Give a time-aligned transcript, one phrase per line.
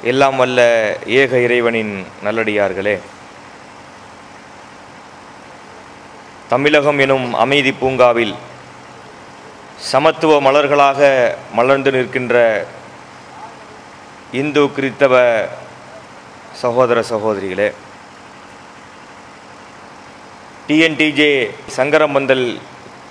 [0.00, 0.60] எல்லாம் வல்ல
[1.20, 1.94] ஏக இறைவனின்
[2.24, 2.94] நல்லடியார்களே.
[6.48, 8.34] தமிழகம் எனும் அமைதி பூங்காவில்
[9.90, 11.00] சமத்துவ மலர்களாக
[11.54, 12.34] மலர்ந்து நிற்கின்ற
[14.32, 15.14] இந்து கிறித்தவ
[16.60, 17.68] சகோதர சகோதரிகளே
[20.68, 21.30] டிஎன்டிஜே
[21.76, 22.46] சங்கரம்பந்தல்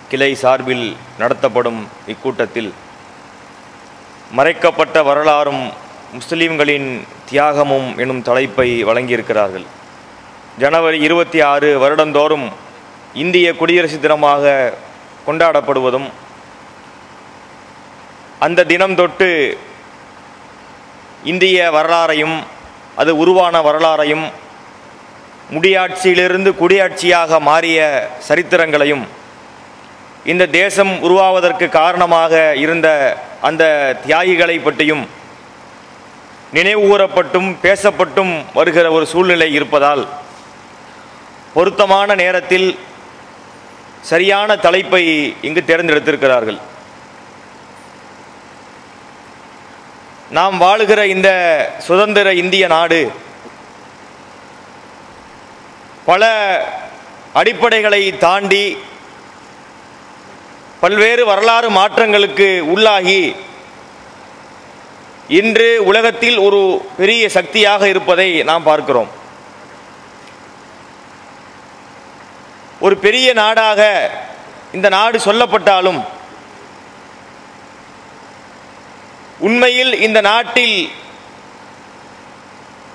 [0.09, 0.85] கிளை சார்பில்
[1.17, 2.71] நடத்தப்படும் இக்கூட்டத்தில்
[4.31, 5.63] மறைக்கப்பட்ட வரலாறும்
[6.17, 6.89] முஸ்லீம்களின்
[7.29, 9.65] தியாகமும் எனும் தலைப்பை வழங்கியிருக்கிறார்கள்.
[10.61, 12.47] ஜனவரி இருபத்தி ஆறு வருடந்தோறும்
[13.23, 14.53] இந்திய குடியரசு தினமாக
[15.27, 16.07] கொண்டாடப்படுவதும்
[18.45, 19.29] அந்த தினம் தொட்டு
[21.31, 22.37] இந்திய வரலாறையும்
[23.01, 24.25] அது உருவான வரலாறையும்
[25.55, 27.79] முடியாட்சியிலிருந்து குடியாட்சியாக மாறிய
[28.27, 29.05] சரித்திரங்களையும்
[30.31, 32.87] இந்த தேசம் உருவாவதற்கு காரணமாக இருந்த
[33.41, 33.63] அந்த
[34.05, 35.05] தியாகிகளை பற்றியும்
[36.53, 40.07] நினைவுகூரப்பட்டும் பேசப்பட்டும் வருகிற ஒரு சூழ்நிலை இருப்பதால்
[41.53, 42.79] பொருத்தமான நேரத்தில்
[44.01, 45.03] சரியான தலைப்பை
[45.41, 46.59] இங்கு தேர்ந்தெடுத்திருக்கிறார்கள்.
[50.37, 51.29] நாம் வாழுகிற இந்த
[51.87, 53.11] சுதந்திர இந்திய நாடு
[56.05, 56.23] பல
[57.35, 58.77] அடிப்படைகளை தாண்டி
[60.79, 63.21] பல்வேறு வரலாறு மாற்றங்களுக்கு உள்ளாகி
[65.37, 66.59] இன்று உலகத்தில் ஒரு
[66.97, 69.09] பெரிய சக்தியாக இருப்பதை நாம் பார்க்கிறோம்.
[72.79, 73.81] ஒரு பெரிய நாடாக
[74.73, 75.99] இந்த நாடு சொல்லப்பட்டாலும்
[79.47, 80.77] உண்மையில் இந்த நாட்டில்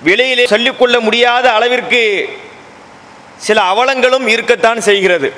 [0.03, 2.03] விலையிலே சொல்லிக்கொள்ள முடியாத அளவிற்கு
[3.37, 5.29] சில அவலங்களும் இருக்கத்தான் செய்கிறது.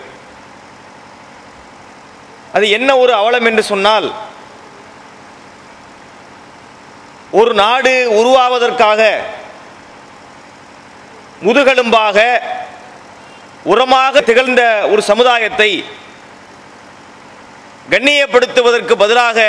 [2.54, 4.08] அது என்ன ஒரு அவலம் என்று சொன்னால்
[7.32, 9.02] ஒரு நாடு உருவாவதற்காக
[11.46, 12.18] முதுகெலும்பாக
[13.66, 15.86] உரமாக திகழ்ந்த ஒரு சமுதாயத்தை
[17.92, 19.40] கண்ணியப்படுத்துவதற்கு பதிலாக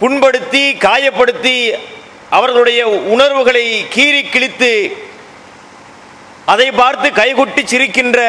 [0.00, 1.74] புண்படுத்தி காயப்படுத்தி
[2.30, 4.72] அவர்களுடைய உணர்வுகளை கீறி கிழித்து
[6.44, 8.20] அதை பார்த்து கைகுட்டி சிரிக்கின்ற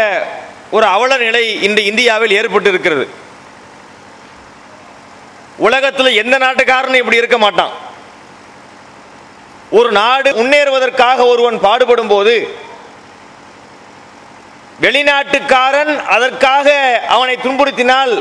[0.71, 3.05] ஒரு அவல நிலை இன்று இந்தியாவில் ஏற்பட்டிருக்கிறது.
[5.57, 7.73] உலகத்தில் எந்த நாட்டுக்காரனும் இப்படி இருக்க மாட்டான்.
[9.69, 12.57] ஒரு நாடு முன்னேறுவதற்காக ஒருவன் பாடுபடும் போது
[14.81, 16.67] வெளிநாட்டுக்காரன் அதற்காக
[17.07, 18.13] அவனை துன்புறுத்தினால்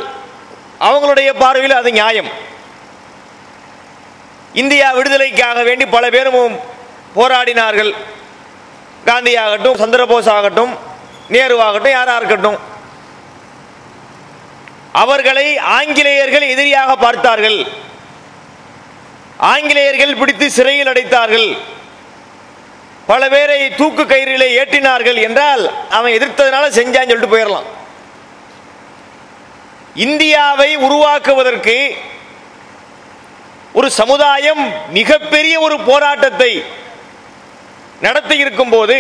[0.81, 2.31] அவங்களுடைய பார்வையில் அது நியாயம்.
[4.53, 6.61] இந்தியா விடுதலைக்காக வேண்டி பல பேரும்
[7.17, 7.93] போராடினார்கள்.
[9.05, 10.73] காந்தி ஆகட்டும் சந்திரபோஸ் ஆகட்டும்
[11.29, 12.59] நேரு ஆகட்டும் யாராக இருக்கட்டும்.
[15.03, 15.47] அவர்களை
[15.77, 17.59] ஆங்கிலேயர்கள் எதிரியாக பார்த்தார்கள்.
[19.53, 21.49] ஆங்கிலேயர்கள் பிடித்து சிறையில் அடைத்தார்கள்.
[23.11, 25.63] பல பேரை தூக்கு கயிறிலே ஏற்றினார்கள் என்றால்
[25.97, 27.69] அவன் எதிர்த்ததுனால செஞ்சான்னு சொல்லிட்டு போயிடலாம்
[30.05, 31.77] இந்தியாவை உருவாக்குவதற்கு
[33.79, 34.63] ஒரு சமுதாயம்
[34.99, 36.53] மிகப்பெரிய ஒரு போராட்டத்தை
[38.07, 38.99] நடத்தி இருக்கும் போது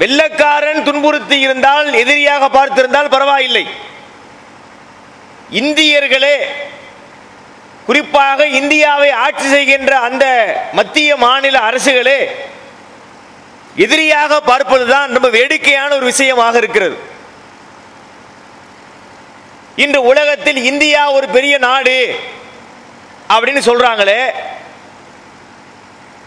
[0.00, 3.64] வெள்ளக்காரன் துன்புறுத்தி இருந்தால் எதிரியாக பார்த்திருந்தால் பரவாயில்லை.
[5.50, 6.36] இந்தியர்களே
[7.86, 10.24] குறிப்பாக இந்தியாவை ஆட்சி செய்கின்ற அந்த
[10.72, 12.28] மத்திய மாநில அரசுகளே
[13.76, 16.96] எதிரியாக பார்ப்பதுதான் ரொம்ப வேடிக்கையான ஒரு விஷயமாக இருக்கிறது.
[19.76, 22.20] இன்று உலகத்தில் இந்தியா ஒரு பெரிய நாடு
[23.28, 24.30] அப்படின்னு சொல்றாங்களே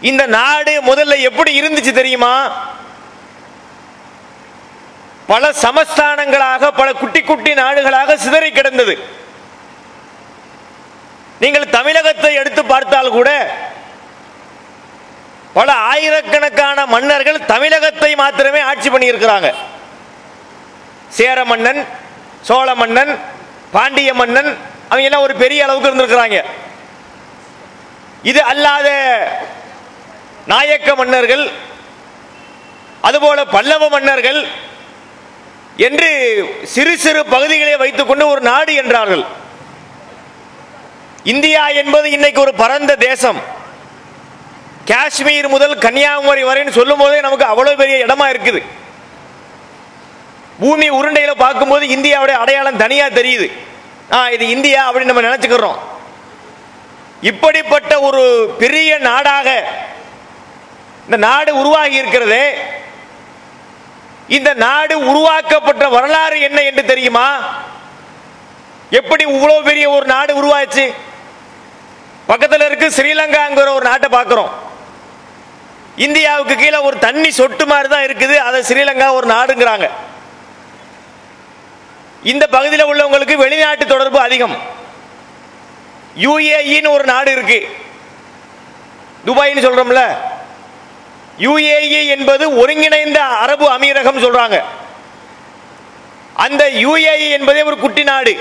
[0.00, 2.64] இந்த நாடு முதல்ல எப்படி இருந்துச்சு தெரியுமா?
[5.32, 8.94] பல சமஸ்தானங்களாக பல குட்டி குட்டி நாடுகளாக சிதறி கிடந்தது.
[11.42, 13.30] நீங்கள் தமிழகத்தை எடுத்து பார்த்தால் கூட
[15.58, 19.48] பல ஆயிரக்கணக்கான மன்னர்கள் தமிழகத்தை மாத்திரமே ஆட்சி பண்ணியிருக்கிறாங்க.
[21.16, 21.80] சேர மன்னன்
[22.48, 23.12] சோழ மன்னன்
[23.74, 24.50] பாண்டிய மன்னன்
[24.90, 26.38] அவங்க எல்லாம் ஒரு பெரிய அளவுக்கு இருந்திருக்கிறாங்க.
[28.30, 28.88] இது அல்லாத
[30.52, 31.44] நாயக்க மன்னர்கள்
[33.08, 34.40] அதுபோல பல்லவ மன்னர்கள்
[35.76, 36.10] என்று
[36.64, 39.24] சிறு சிறு பகுதிகளை வைத்துக்கொண்டு ஒரு நாடு என்றார்கள்.
[41.22, 43.40] இந்தியா என்பது இன்னைக்கு ஒரு பரந்த தேசம்.
[44.84, 48.62] காஷ்மீர் முதல் கன்னியாகுமரி வரைன்னு சொல்லும் போதே நமக்கு அவ்வளவு பெரிய இடமா இருக்குது.
[50.60, 53.50] பூமி உருண்டையில பார்க்கும்போது இந்தியாவுடைய அடையாளம் தனியா தெரியுது.
[54.12, 55.78] ஆ இது இந்தியா அப்படின்னு நம்ம நினைச்சுக்கிறோம்.
[57.20, 58.22] இப்படிப்பட்ட ஒரு
[58.58, 59.48] பெரிய நாடாக
[61.04, 62.44] இந்த நாடு உருவாகி இருக்கிறதே
[64.28, 67.40] இந்த நாடு உருவாக்கப்பட்ட வரலாறு என்ன என்று தெரியுமா?
[68.90, 70.92] எப்படி இவ்வளவு பெரிய ஒரு நாடு உருவாச்சு?
[72.26, 74.70] பக்கத்தில் இருக்கு ஸ்ரீலங்காங்கிற ஒரு நாட்டை பார்க்கிறோம்.
[75.96, 78.36] இந்தியாவுக்கு கீழே ஒரு தண்ணி சொட்டு மாதிரி தான் இருக்குது.
[78.36, 79.90] அதை ஸ்ரீலங்கா ஒரு நாடுங்கிறாங்க.
[82.22, 84.56] இந்த பகுதியில் உள்ளவங்களுக்கு வெளிநாட்டு தொடர்பு அதிகம்.
[86.16, 87.76] யுஏஇன்னு ஒரு நாடு இருக்கு.
[89.26, 90.16] துபாயின்னு சொல்றோம்ல.
[91.38, 94.62] யுஏஇ என்பது ஒருங்கிணைந்த அரபு அமீரகம் சொல்றாங்க.
[96.34, 98.38] அந்த யுஏஇ என்பதே ஒரு குட்டி நாடு.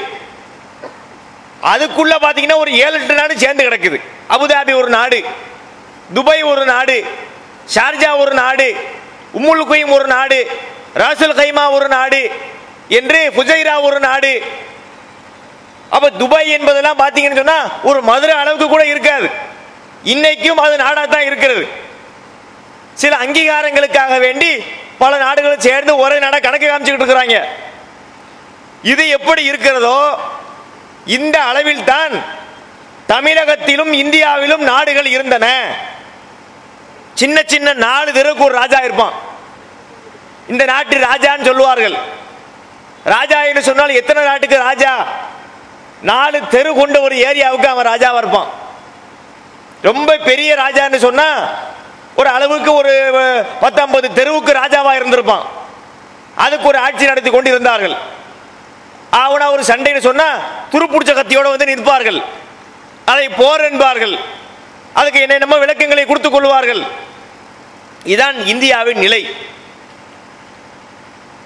[1.64, 4.02] அதுக்குள்ள பாத்தீங்கன்னா ஒரு ஏழு எட்டு நாடு சேர்ந்து கிடக்குது.
[4.30, 5.24] அபுதாபி ஒரு நாடு
[6.14, 7.06] துபாய் ஒரு நாடு
[7.76, 8.76] ஷார்ஜா ஒரு நாடு
[9.34, 10.48] உம்முல் குயும் ஒரு நாடு
[10.96, 12.32] ராசுல் கைமா ஒரு நாடு
[12.88, 14.42] என்று புஜைரா ஒரு நாடு.
[15.90, 19.30] அப்ப துபாய் என்பதெல்லாம் பாத்தீங்கன்னு சொன்னா ஒரு மதுரை அளவுக்கு கூட இருக்காது.
[20.04, 21.68] இன்னைக்கும் அது நாடா தான் இருக்கிறது.
[23.02, 24.52] சில அங்கீகாரங்களுக்காக வேண்டி
[25.02, 27.38] பல நாடுகளும் சேர்ந்து ஒரே நாட கணக்கு காமிச்சுக்கிட்டு இருக்கிறாங்க.
[28.92, 29.98] இது எப்படி இருக்கிறதோ
[31.18, 32.14] இந்த அளவில் தான்
[33.14, 35.48] தமிழகத்திலும் இந்தியாவிலும் நாடுகள் இருந்தன.
[37.22, 39.16] சின்ன சின்ன நாலு தெருவுக்கு ஒரு ராஜா இருப்பான்.
[40.52, 41.98] இந்த நாட்டு ராஜான்னு சொல்லுவார்கள்.
[43.16, 44.94] ராஜா என்று சொன்னால் எத்தனை நாட்டுக்கு ராஜா?
[46.12, 48.50] நாலு தெரு கொண்ட ஒரு ஏரியாவுக்கு அவன் ராஜாவா இருப்பான்.
[49.90, 51.30] ரொம்ப பெரிய ராஜான்னு சொன்னா
[52.16, 52.94] ஒரு அளவுக்கு ஒரு
[53.60, 55.46] பத்தொன்பது தெருவுக்கு ராஜாவா இருந்திருப்பான்.
[56.36, 57.96] அதுக்கு ஒரு ஆட்சி நடத்தி கொண்டு இருந்தார்கள்
[59.10, 60.28] அவனா ஒரு சண்டைன்னு சொன்னா
[60.72, 62.20] துருப்புடிச்ச கத்தியோட வந்து நிற்பார்கள்.
[63.06, 64.18] அதை போர் என்பார்கள்.
[64.94, 66.82] அதுக்கு என்ன நம்ம விளக்கங்களை கொடுத்துக் கொள்வார்கள்.
[68.06, 69.36] இதான் இந்தியாவின் நிலை.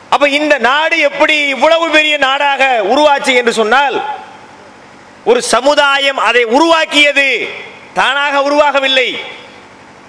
[0.09, 4.03] அப்ப இந்த நாடு எப்படி இவ்வளவு பெரிய நாடாக உருவாச்சு என்று சொன்னால்
[5.23, 7.47] ஒரு சமுதாயம் அதை உருவாக்கியது
[7.93, 9.09] தானாக உருவாகவில்லை.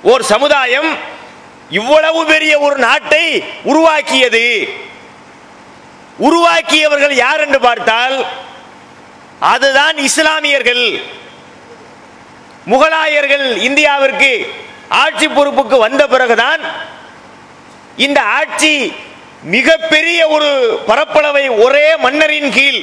[0.03, 0.97] ஒரு சமுதாயம்
[1.71, 4.69] இவ்வளவு பெரிய ஒரு நாட்டை உருவாக்கியது.
[6.19, 8.27] உருவாக்கியவர்கள் யார் என்று பார்த்தால்
[9.41, 11.01] அதுதான் இஸ்லாமியர்கள்.
[12.71, 14.47] முகலாயர்கள் இந்தியாவிற்கு
[14.89, 16.61] ஆட்சி பொறுப்புக்கு வந்த பிறகுதான்
[17.97, 18.93] இந்த ஆட்சி
[19.43, 22.81] மிகப்பெரிய ஒரு பரப்பளவை ஒரே மன்னரின் கீழ்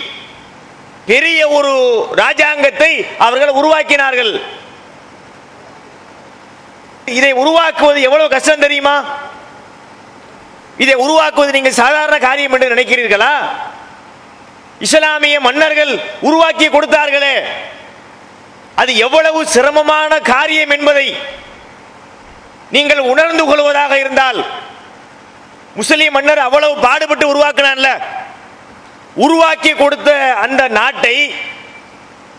[1.05, 1.71] பெரிய ஒரு
[2.15, 4.41] ராஜாங்கத்தை அவர்கள் உருவாக்கினார்கள்.
[7.05, 9.05] இதை உருவாக்குவது எவ்வளவு கஷ்டம் தெரியுமா?
[10.77, 13.33] இதை உருவாக்குவது நீங்கள் சாதாரண காரியம் என்று நினைக்கிறீர்களா?
[14.79, 17.35] இஸ்லாமிய மன்னர்கள் உருவாக்கி கொடுத்தார்களே.
[18.75, 21.17] அது எவ்வளவு சிரமமான காரியம் என்பதை
[22.71, 24.45] நீங்கள் உணர்ந்து கொள்வதாக இருந்தால்
[25.75, 28.01] முஸ்லிம் மன்னர் அவ்வளவு பாடுபட்டு உருவாக்கினான்ல?
[29.13, 31.33] உருவாக்கி கொடுத்த அந்த நாட்டை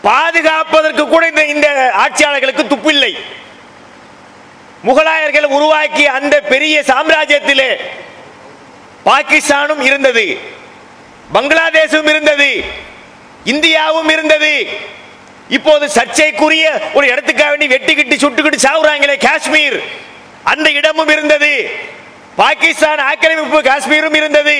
[0.01, 3.13] பாதுகாப்பதற்கு கூட இந்த இந்த ஆட்சியாளர்களுக்கு துப்பில்லை.
[4.83, 7.69] முகலாயர்கள் உருவாக்கிய அந்த பெரிய சாம்ராஜ்யத்திலே
[9.09, 10.25] பாகிஸ்தானும் இருந்தது
[11.35, 12.49] பங்களாதேஷும் இருந்தது
[13.51, 14.53] இந்தியாவும் இருந்தது.
[15.57, 16.65] இப்போது சர்ச்சைக்குரிய
[16.97, 19.77] ஒரு இடத்துக்காக வேண்டி வெட்டிக்கிட்டு சுட்டுக்கிட்டு சாவுறாங்களே காஷ்மீர்.
[20.51, 21.51] அந்த இடமும் இருந்தது.
[22.35, 24.57] பாகிஸ்தான் ஆக்கிரமிப்பு காஷ்மீரும் இருந்தது.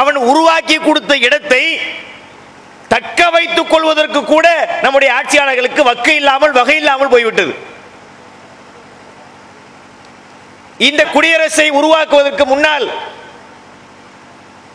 [0.00, 1.62] அவன் உருவாக்கி கொடுத்த இடத்தை
[2.88, 4.46] தக்க வைத்துக் கொள்வதற்கு கூட
[4.82, 7.54] நம்முடைய ஆட்சியாளர்களுக்கு வக்கு இல்லாமல் வகை இல்லாமல் போய்விட்டது.
[10.78, 12.86] இந்த குடியரசை உருவாக்குவதற்கு முன்னால்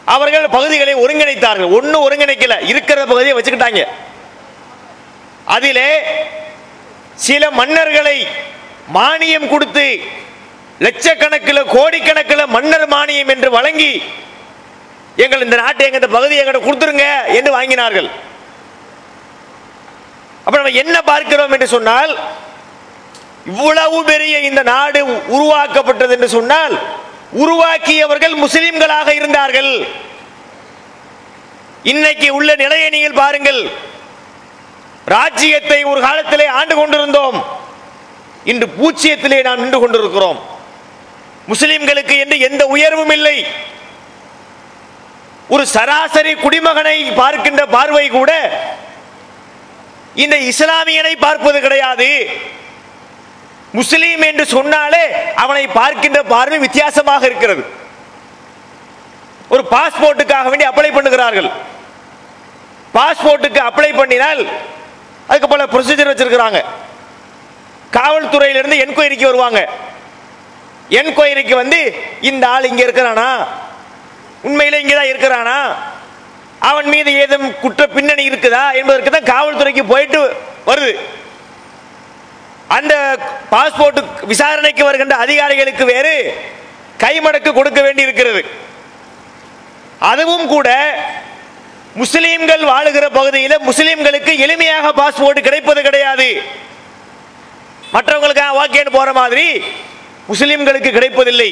[0.05, 1.74] அவர்கள் பகுதிகளை ஒருங்கிணைத்தார்கள்.
[1.77, 2.55] ஒன்னு ஒருங்கிணைக்கல.
[2.72, 3.84] இருக்கிற பகுதியை வச்சுக்கிட்டாங்க.
[5.46, 5.89] அதிலே
[7.15, 8.17] சில மன்னர்களை
[8.93, 9.86] மானியம் கொடுத்து
[10.79, 14.01] லட்சக்கணக்கில் கோடிக்கணக்கில் மன்னர் மானியம் என்று வழங்கி
[15.15, 18.10] எங்கள் இந்த நாட்டை எங்க இந்த பகுதியை எங்கிட்ட கொடுத்துருங்க என்று வாங்கினார்கள்.
[20.46, 22.17] அப்ப நம்ம என்ன பார்க்கிறோம் என்று சொன்னால்
[23.45, 25.00] இவ்வளவு பெரிய இந்த நாடு
[25.36, 26.75] உருவாக்கப்பட்டது என்று சொன்னால்
[27.43, 29.88] உருவாக்கியவர்கள் முஸ்லிம்களாக இருந்தார்கள்.
[31.83, 33.71] இன்னைக்கு உள்ள நிலையை நீங்கள் பாருங்கள்.
[35.05, 37.38] ராஜ்யத்தை ஒரு காலத்திலே ஆண்டு கொண்டிருந்தோம்.
[38.43, 40.39] இன்று பூச்சியத்திலே நாம் நின்று கொண்டிருக்கிறோம்.
[41.48, 43.45] முஸ்லிம்களுக்கு என்று எந்த உயர்வும் இல்லை.
[45.48, 48.31] ஒரு சராசரி குடிமகனை பார்க்கின்ற பார்வை கூட
[50.15, 52.10] இந்த இஸ்லாமியனை பார்ப்பது கிடையாது.
[53.77, 55.03] முஸ்லீம் என்று சொன்னாலே
[55.43, 57.63] அவனை பார்க்கின்ற பார்வை வித்தியாசமாக இருக்கிறது.
[59.53, 61.49] ஒரு பாஸ்போர்ட்டுக்காக வேண்டி அப்ளை பண்ணுகிறார்கள்.
[62.97, 64.41] பாஸ்போர்ட்டுக்கு அப்ளை பண்ணினால்
[65.29, 66.59] அதுக்கு பல ப்ரொசீஜர் வச்சிருக்கிறாங்க.
[67.97, 69.61] காவல்துறையிலிருந்து என்கொயரிக்கு வருவாங்க.
[70.99, 71.79] என்கொயரிக்கு வந்து
[72.29, 73.29] இந்த ஆள் இங்கே இருக்கிறானா?
[74.47, 75.57] உண்மையில் இங்கே தான் இருக்கிறானா?
[76.69, 78.63] அவன் மீது ஏதும் குற்ற பின்னணி இருக்குதா?
[78.79, 80.19] என்பதற்கு தான் காவல்துறைக்கு போயிட்டு
[80.69, 80.93] வருது.
[82.77, 82.93] அந்த
[83.51, 83.99] பாஸ்போர்ட்
[84.31, 86.15] விசாரணைக்கு வருகின்ற அதிகாரிகளுக்கு வேறு
[87.03, 88.41] கைமடக்கு கொடுக்க வேண்டி இருக்கிறது
[90.11, 90.69] அதுவும் கூட
[92.01, 96.27] முஸ்லீம்கள் வாழுகிற பகுதியில் முஸ்லீம்களுக்கு எளிமையாக பாஸ்போர்ட் கிடைப்பது கிடையாது.
[97.93, 99.45] மற்றவங்களுக்கு ஓகேன்னு போற மாதிரி
[100.31, 101.49] முஸ்லீம்களுக்கு கிடைப்பதில்லை.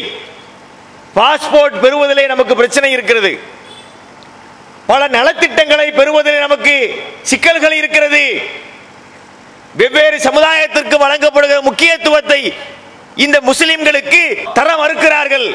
[1.15, 3.31] பாஸ்போர்ட் பெறுவதிலே நமக்கு பிரச்சனை இருக்கிறது.
[4.91, 6.75] பல நலத்திட்டங்களை பெறுவதில் நமக்கு
[7.31, 8.23] சிக்கல்கள் இருக்கிறது.
[9.79, 12.41] வெவ்வேறு சமுதாயத்திற்கு வழங்கப்படுகிற முக்கியத்துவத்தை
[13.23, 14.21] இந்த முஸ்லிம்களுக்கு
[14.57, 15.47] தர மறுக்கிறார்கள்.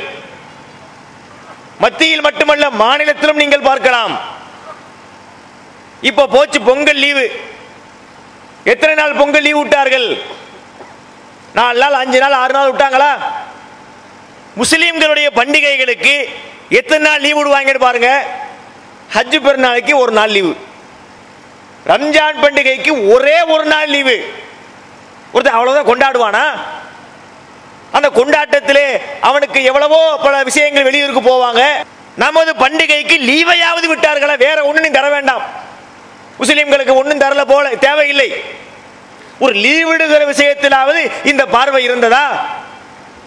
[1.84, 4.14] மத்தியில் மட்டுமல்ல மாநிலத்திலும் நீங்கள் பார்க்கலாம்.
[6.08, 7.26] இப்போ போச்சு பொங்கல் லீவு.
[8.72, 10.08] எத்தனை நாள் பொங்கல் லீவு விட்டார்கள்?
[11.58, 13.12] நாலு நாள் அஞ்சு நாள் ஆறு நாள் விட்டாங்களா?
[14.60, 16.14] முஸ்லீம்களுடைய பண்டிகைகளுக்கு
[16.80, 18.10] எத்தனை நாள் லீவு விடுவாங்கன்னு பாருங்க.
[19.16, 20.54] ஹஜ் பெருநாளைக்கு ஒரு நாள் லீவு.
[21.86, 24.32] ரம்ஜான் பண்டிகைக்கு ஒரே ஒரு நாள் லீவு.
[25.32, 26.44] ஒருத்தன் அவ்வளவுதான் கொண்டாடுவானா?
[27.92, 31.62] அந்த கொண்டாட்டத்திலே அவனுக்கு எவ்வளவோ பல விஷயங்கள் வெளியூருக்கு போவாங்க.
[32.16, 34.38] நமது பண்டிகைக்கு லீவையாவது விட்டார்களா?
[34.38, 35.42] வேற ஒன்றும் தர வேண்டாம்.
[36.40, 38.42] முஸ்லீம்களுக்கு ஒன்றும் தரல போல தேவையில்லை.
[39.38, 42.46] ஒரு லீவிடுகிற விஷயத்திலாவது இந்த பார்வை இருந்ததா?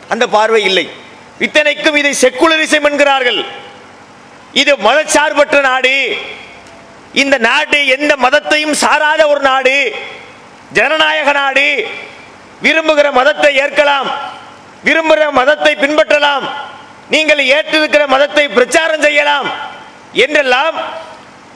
[0.10, 0.90] அந்த பார்வை இல்லை.
[1.40, 3.46] இத்தனைக்கும் இதை செக்குலரிசம் என்கிறார்கள்.
[4.54, 6.18] இது மதச்சார்பற்ற நாடு.
[7.18, 9.96] இந்த நாடு எந்த மதத்தையும் சாராத ஒரு நாடு
[10.72, 11.88] ஜனநாயக நாடு.
[12.64, 14.08] விரும்புகிற மதத்தை ஏற்கலாம்
[14.86, 16.46] விரும்புகிற மதத்தை பின்பற்றலாம்
[17.10, 19.52] நீங்கள் ஏற்றிருக்கிற மதத்தை பிரச்சாரம் செய்யலாம்
[20.14, 20.76] என்றெல்லாம்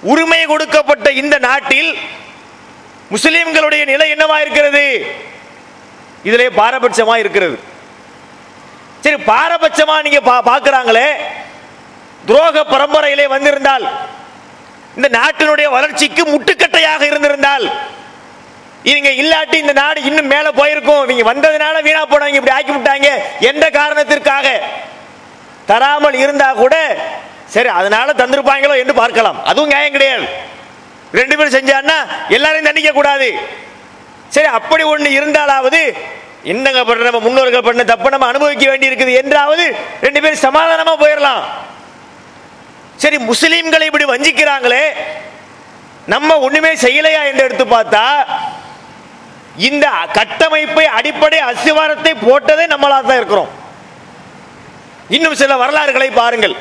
[0.02, 1.98] உரிமை கொடுக்கப்பட்ட இந்த நாட்டில்
[3.12, 5.16] முஸ்லிம்களுடைய நிலை என்னவா இருக்கிறது
[6.24, 7.60] இதிலே பாரபட்சமா இருக்கிறது.
[9.02, 10.44] சரி பாரபட்சமா நீங்க பா-
[12.26, 13.86] துரோக பரம்பரையிலே வந்திருந்தால்
[14.98, 17.66] இந்த நாட்டினுடைய வளர்ச்சிக்கு முட்டுக்கட்டையாக இருந்திருந்தால்
[18.92, 21.02] இவங்க இல்லாட்டி இந்த நாடு இன்னும் மேல போயிருக்கும்.
[21.08, 23.10] இவங்க வந்ததுனால வீணா போனவங்க இப்படி ஆக்கி விட்டாங்க.
[23.50, 24.48] எந்த காரணத்திற்காக?
[25.70, 26.76] தராமல் இருந்தா கூட
[27.56, 29.40] சரி அதனால தந்திருப்பாங்களோ என்று பார்க்கலாம்.
[29.50, 30.26] அதுவும் நியாயம் கிடையாது.
[31.20, 31.98] ரெண்டு பேரும் செஞ்சான்னா
[32.36, 33.30] எல்லாரையும் தண்டிக்க கூடாது.
[34.36, 35.82] சரி அப்படி ஒண்ணு இருந்தாலாவது
[36.52, 39.66] என்னங்க பண்ற நம்ம முன்னோர்கள் பண்ண தப்ப நம்ம அனுபவிக்க வேண்டி இருக்குது என்றாவது
[40.06, 41.44] ரெண்டு பேரும் சமாதானமா போயிடலாம்
[43.02, 44.84] சரி முஸ்லீம்களை இப்படி வஞ்சிக்கிறாங்களே
[46.14, 48.04] நம்ம ஒண்ணுமே செய்யலையா என்று எடுத்து பார்த்தா
[49.68, 49.86] இந்த
[50.18, 53.52] கட்டமைப்பை அடிப்படை அசிவாரத்தை போட்டதே நம்மளா தான் இருக்கிறோம்.
[55.16, 56.56] இன்னும் சில வரலாறுகளை பாருங்கள்.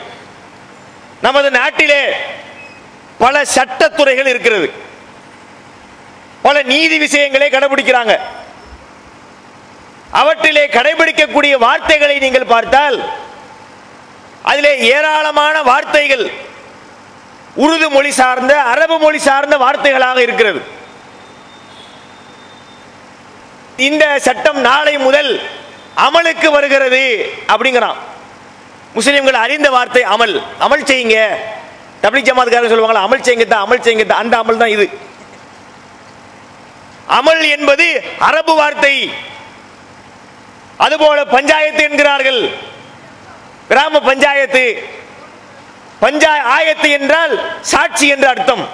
[1.26, 2.02] நமது நாட்டிலே
[3.24, 4.68] பல சட்டத்துறைகள் இருக்கிறது.
[6.46, 8.14] பல நீதி விஷயங்களை கடைபிடிக்கிறாங்க.
[10.20, 12.96] அவற்றிலே கடைபிடிக்கக்கூடிய வார்த்தைகளை நீங்கள் பார்த்தால்
[14.42, 16.24] அதிலே ஏராளமான வார்த்தைகள்
[17.62, 20.60] உருது மொழி சார்ந்த அரபு மொழி சார்ந்த வார்த்தைகளாக இருக்கிறது.
[23.88, 25.30] இந்த சட்டம் நாளை முதல்
[26.06, 27.02] அமலுக்கு வருகிறது
[27.52, 27.98] அப்படிங்கிறான்.
[28.94, 30.34] முஸ்லிம்கள் அறிந்த வார்த்தை அமல்.
[30.66, 31.18] அமல் செய்யுங்க.
[32.02, 34.86] தபிலி ஜமாத்காரங்க சொல்லுவாங்களா அமல் செய்யுங்க தான் அமல் செய்யுங்க தான் அந்த அமல் தான் இது.
[37.18, 37.86] அமல் என்பது
[38.28, 38.94] அரபு வார்த்தை.
[40.76, 42.42] அதுபோல பஞ்சாயத்து என்கிறார்கள்.
[43.70, 44.64] கிராம பஞ்சாயத்து.
[46.04, 47.34] பஞ்சாய ஆயத்து என்றால்
[47.72, 48.64] சாட்சி என்ற அர்த்தம்.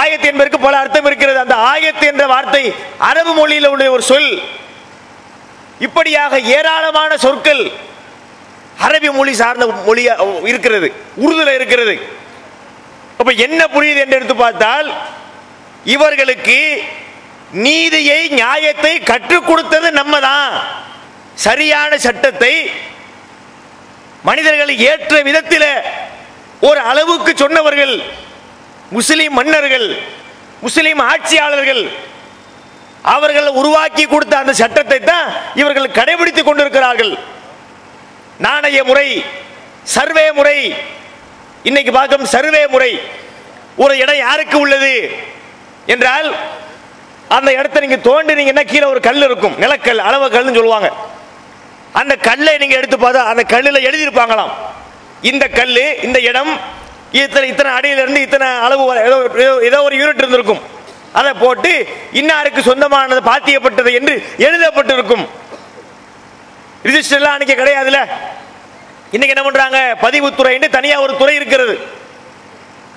[0.00, 1.38] ஆயத்து என்பதற்கு பல அர்த்தம் இருக்கிறது.
[1.44, 2.62] அந்த ஆயத்து என்ற வார்த்தை
[3.10, 4.32] அரபு மொழியில் உள்ள ஒரு சொல்.
[5.86, 7.62] இப்படியாக ஏராளமான சொற்கள்
[8.86, 10.02] அரபி மொழி சார்ந்த மொழி
[10.50, 10.88] இருக்கிறது.
[11.24, 11.94] உருதுல இருக்கிறது.
[13.20, 14.88] அப்ப என்ன புரியுது என்று எடுத்து பார்த்தால்
[15.94, 16.58] இவர்களுக்கு
[17.66, 20.52] நீதியை நியாயத்தை கற்றுக் கொடுத்தது நம்ம தான்
[21.46, 22.54] சரியான சட்டத்தை
[24.24, 25.70] மனிதர்கள் ஏற்ற விதத்தில்
[26.68, 27.94] ஒரு அளவுக்கு சொன்னவர்கள்
[28.96, 29.88] முஸ்லிம் மன்னர்கள்
[30.64, 31.82] முஸ்லிம் ஆட்சியாளர்கள்
[33.14, 35.28] அவர்கள் உருவாக்கி கொடுத்த அந்த சட்டத்தை தான்
[35.60, 37.12] இவர்கள் கடைபிடித்துக் கொண்டிருக்கிறார்கள்.
[38.46, 39.08] நாணய முறை
[39.94, 40.56] சர்வே முறை
[41.68, 42.90] இன்னைக்கு பார்க்கும் சர்வே முறை
[43.82, 44.94] ஒரு இடம் யாருக்கு உள்ளது
[45.94, 46.28] என்றால்
[47.36, 50.90] அந்த இடத்தை நீங்க தோண்டினீங்கன்னா கீழே ஒரு கல் இருக்கும் நிலக்கல் அளவு கல்னு சொல்லுவாங்க.
[51.98, 54.50] அந்த கல்லை நீங்க எடுத்து பார்த்தா அந்த கல்லில் எழுதியிருப்பாங்களாம்.
[55.22, 56.60] இந்த கல் இந்த இடம்
[57.12, 60.60] இத்தனை இத்தனை அடியிலிருந்து இத்தனை அளவு ஏதோ ஏதோ- ஒரு யூனிட் இருந்திருக்கும்.
[61.12, 65.28] அதை போட்டு இன்னாருக்கு சொந்தமானது பாத்தியப்பட்டது என்று எழுதப்பட்டிருக்கும்.
[66.84, 68.06] ரிஜிஸ்டர்லாம் அன்னைக்கு கிடையாதுல்ல.
[69.10, 69.96] இன்னைக்கு என்ன பண்றாங்க?
[70.02, 71.80] பதிவுத்துறைன்னு தனியாக ஒரு துறை இருக்கிறது.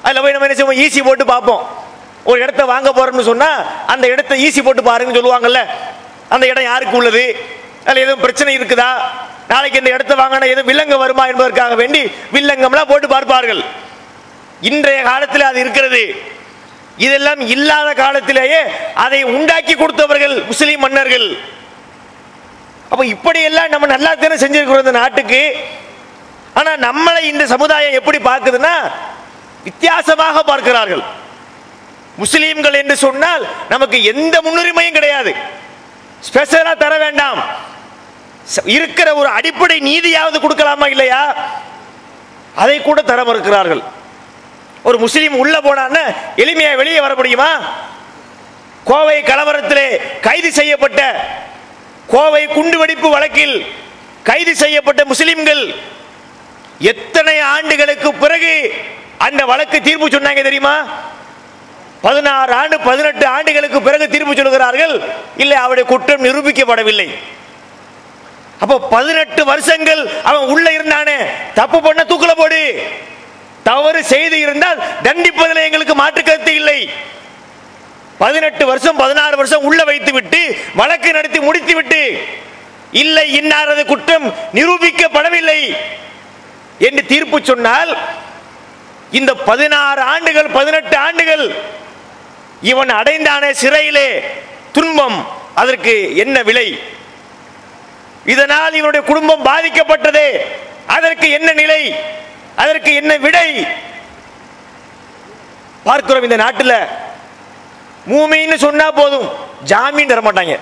[0.01, 0.77] அதில் போய் நம்ம என்ன செய்வோம்?
[0.77, 1.67] ஈசி போட்டு பார்ப்போம்.
[2.23, 5.65] ஒரு இடத்த வாங்க போறோம்னு சொன்னா அந்த இடத்த ஈசி போட்டு பாருங்கன்னு சொல்லுவாங்கல்ல.
[6.29, 7.59] அந்த இடம் யாருக்கு உள்ளது?
[7.87, 8.91] அதில் எதுவும் பிரச்சனை இருக்குதா?
[9.51, 12.01] நாளைக்கு இந்த இடத்த வாங்கினா எதுவும் வில்லங்கம் வருமா என்பதற்காக வேண்டி
[12.35, 13.61] வில்லங்கம்லாம் போட்டு பார்ப்பார்கள்.
[14.69, 16.03] இன்றைய காலத்தில் அது இருக்கிறது.
[17.05, 18.59] இதெல்லாம் இல்லாத காலத்திலேயே
[19.05, 21.27] அதை உண்டாக்கி கொடுத்தவர்கள் முஸ்லீம் மன்னர்கள்.
[22.91, 25.41] அப்போ இப்படியெல்லாம் நம்ம நல்லா தானே செஞ்சிருக்கிறோம் இந்த நாட்டுக்கு.
[26.59, 28.75] ஆனா நம்மளை இந்த சமுதாயம் எப்படி பார்க்குதுன்னா
[29.67, 31.03] வித்தியாசமாக பார்க்கிறார்கள்.
[32.21, 35.33] முஸ்லீம்கள் என்று சொன்னால் நமக்கு எந்த முன்னுரிமையும் கிடையாது.
[36.27, 37.39] ஸ்பெஷலா தர வேண்டாம்.
[38.65, 41.35] இருக்கிற ஒரு அடிப்படை நீதியாவது கொடுக்கலாமா இல்லையா?
[42.55, 43.83] அதை கூட தர மறுக்கிறார்கள்.
[44.83, 47.59] ஒரு முஸ்லீம் உள்ள போனான்னு எளிமையா வெளியே வர முடியுமா?
[48.83, 51.01] கோவை கலவரத்திலே கைது செய்யப்பட்ட
[52.07, 53.65] கோவை குண்டுவெடிப்பு வழக்கில்
[54.23, 55.75] கைது செய்யப்பட்ட முஸ்லிம்கள்
[56.79, 58.73] எத்தனை ஆண்டுகளுக்கு பிறகு
[59.17, 60.85] அந்த வழக்கு தீர்ப்பு சொன்னாங்க தெரியுமா?
[62.01, 65.01] பதினாறு ஆண்டு பதினெட்டு ஆண்டுகளுக்கு பிறகு தீர்ப்பு சொல்கிறார்கள்
[65.37, 67.17] இல்லை அவருடைய குற்றம் நிரூபிக்கப்படவில்லை.
[68.63, 71.17] அப்போ பதினெட்டு வருஷங்கள் அவன் உள்ள இருந்தானே.
[71.53, 72.61] தப்பு பண்ண தூக்கல போடு.
[73.63, 76.79] தவறு செய்து இருந்தால் தண்டிப்பதில் எங்களுக்கு மாற்று கருத்து இல்லை.
[78.17, 80.41] பதினெட்டு வருஷம் பதினாறு வருஷம் உள்ள வைத்து விட்டு
[80.75, 82.01] வழக்கு நடத்தி முடித்து விட்டு
[82.91, 85.59] இல்லை இன்னாரது குற்றம் நிரூபிக்கப்படவில்லை
[86.87, 87.97] என்று தீர்ப்பு சொன்னால்
[89.19, 91.45] இந்த பதினாறு ஆண்டுகள் பதினெட்டு ஆண்டுகள்
[92.61, 94.07] இவன் அடைந்தானே சிறையிலே.
[94.71, 95.17] துன்பம்
[95.55, 96.67] அதற்கு என்ன விலை?
[98.25, 100.39] இதனால் இவனுடைய குடும்பம் பாதிக்கப்பட்டதே.
[100.87, 101.95] அதற்கு என்ன நிலை?
[102.55, 103.67] அதற்கு என்ன விடை?
[105.83, 106.75] பார்க்கிறோம் இந்த நாட்டில்.
[108.09, 109.29] மூமின்னு சொன்னா போதும்.
[109.63, 110.59] ஜாமீன் தர மாட்டாங்க.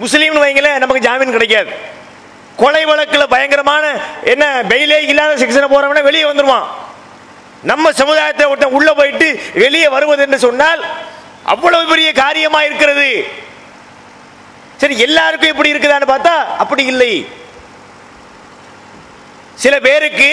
[0.00, 1.70] முஸ்லீம்னு வைங்களேன் நமக்கு ஜாமீன் கிடைக்காது.
[2.56, 6.64] கொலை வழக்குல பயங்கரமான என்ன பெயிலே இல்லாத செக்ஷனை போறவன வெளியே வந்துருவான்.
[7.62, 10.84] நம்ம சமுதாயத்தை ஒருத்தன் உள்ள போயிட்டு வெளியே வருவது என்று சொன்னால்
[11.42, 13.28] அவ்வளவு பெரிய காரியமா இருக்கிறது.
[14.84, 17.12] சரி எல்லாருக்கும் இப்படி இருக்குதான்னு பார்த்தா அப்படி இல்லை.
[19.62, 20.28] சில பேருக்கு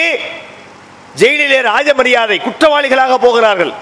[1.20, 3.72] ஜெயிலிலே ராஜ மரியாதை குற்றவாளிகளாக போகிறார்கள்.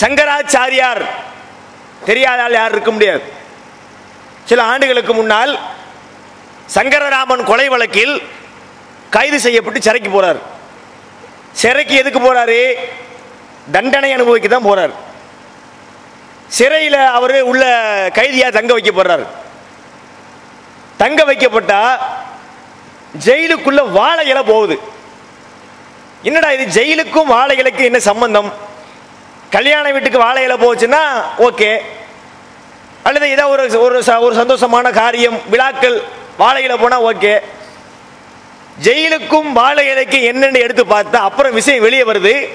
[0.00, 1.02] சங்கராச்சாரியார்
[2.08, 3.22] தெரியாத ஆள் யார் இருக்க முடியாது.
[4.50, 5.52] சில ஆண்டுகளுக்கு முன்னால்
[6.76, 8.14] சங்கரராமன் கொலை வழக்கில்
[9.16, 10.40] கைது செய்யப்பட்டு சிறைக்கு போறார்.
[11.62, 12.60] சிறைக்கு எதுக்கு போறாரு?
[13.76, 14.96] தண்டனை அனுபவிக்க தான் போறார்.
[16.58, 17.64] சிறையில் அவர் உள்ள
[18.18, 19.26] கைதியா தங்க வைக்க போறாரு.
[21.00, 21.98] தங்க வைக்கப்பட்டா
[23.24, 24.80] ஜெயிலுக்குள்ள வாழை இலை போகுது.
[26.22, 26.82] என்னடா இது?
[26.82, 28.52] ஜெயிலுக்கும் வாழை இலைக்கும் என்ன சம்பந்தம்?
[29.50, 31.78] கல்யாண வீட்டுக்கு வாழை இலை போச்சுன்னா ஓகே.
[33.02, 36.02] அல்லது ஏதோ ஒரு ஒரு ச- ஒரு சந்தோஷமான காரியம் விழாக்கள்
[36.38, 37.40] வாழை இலை போனால் ஓகே.
[38.82, 42.48] ஜெயிலுக்கும் வாழை இலைக்கும் என்னென்னு எடுத்து பார்த்தா அப்புறம் விஷயம் வெளியே வருது.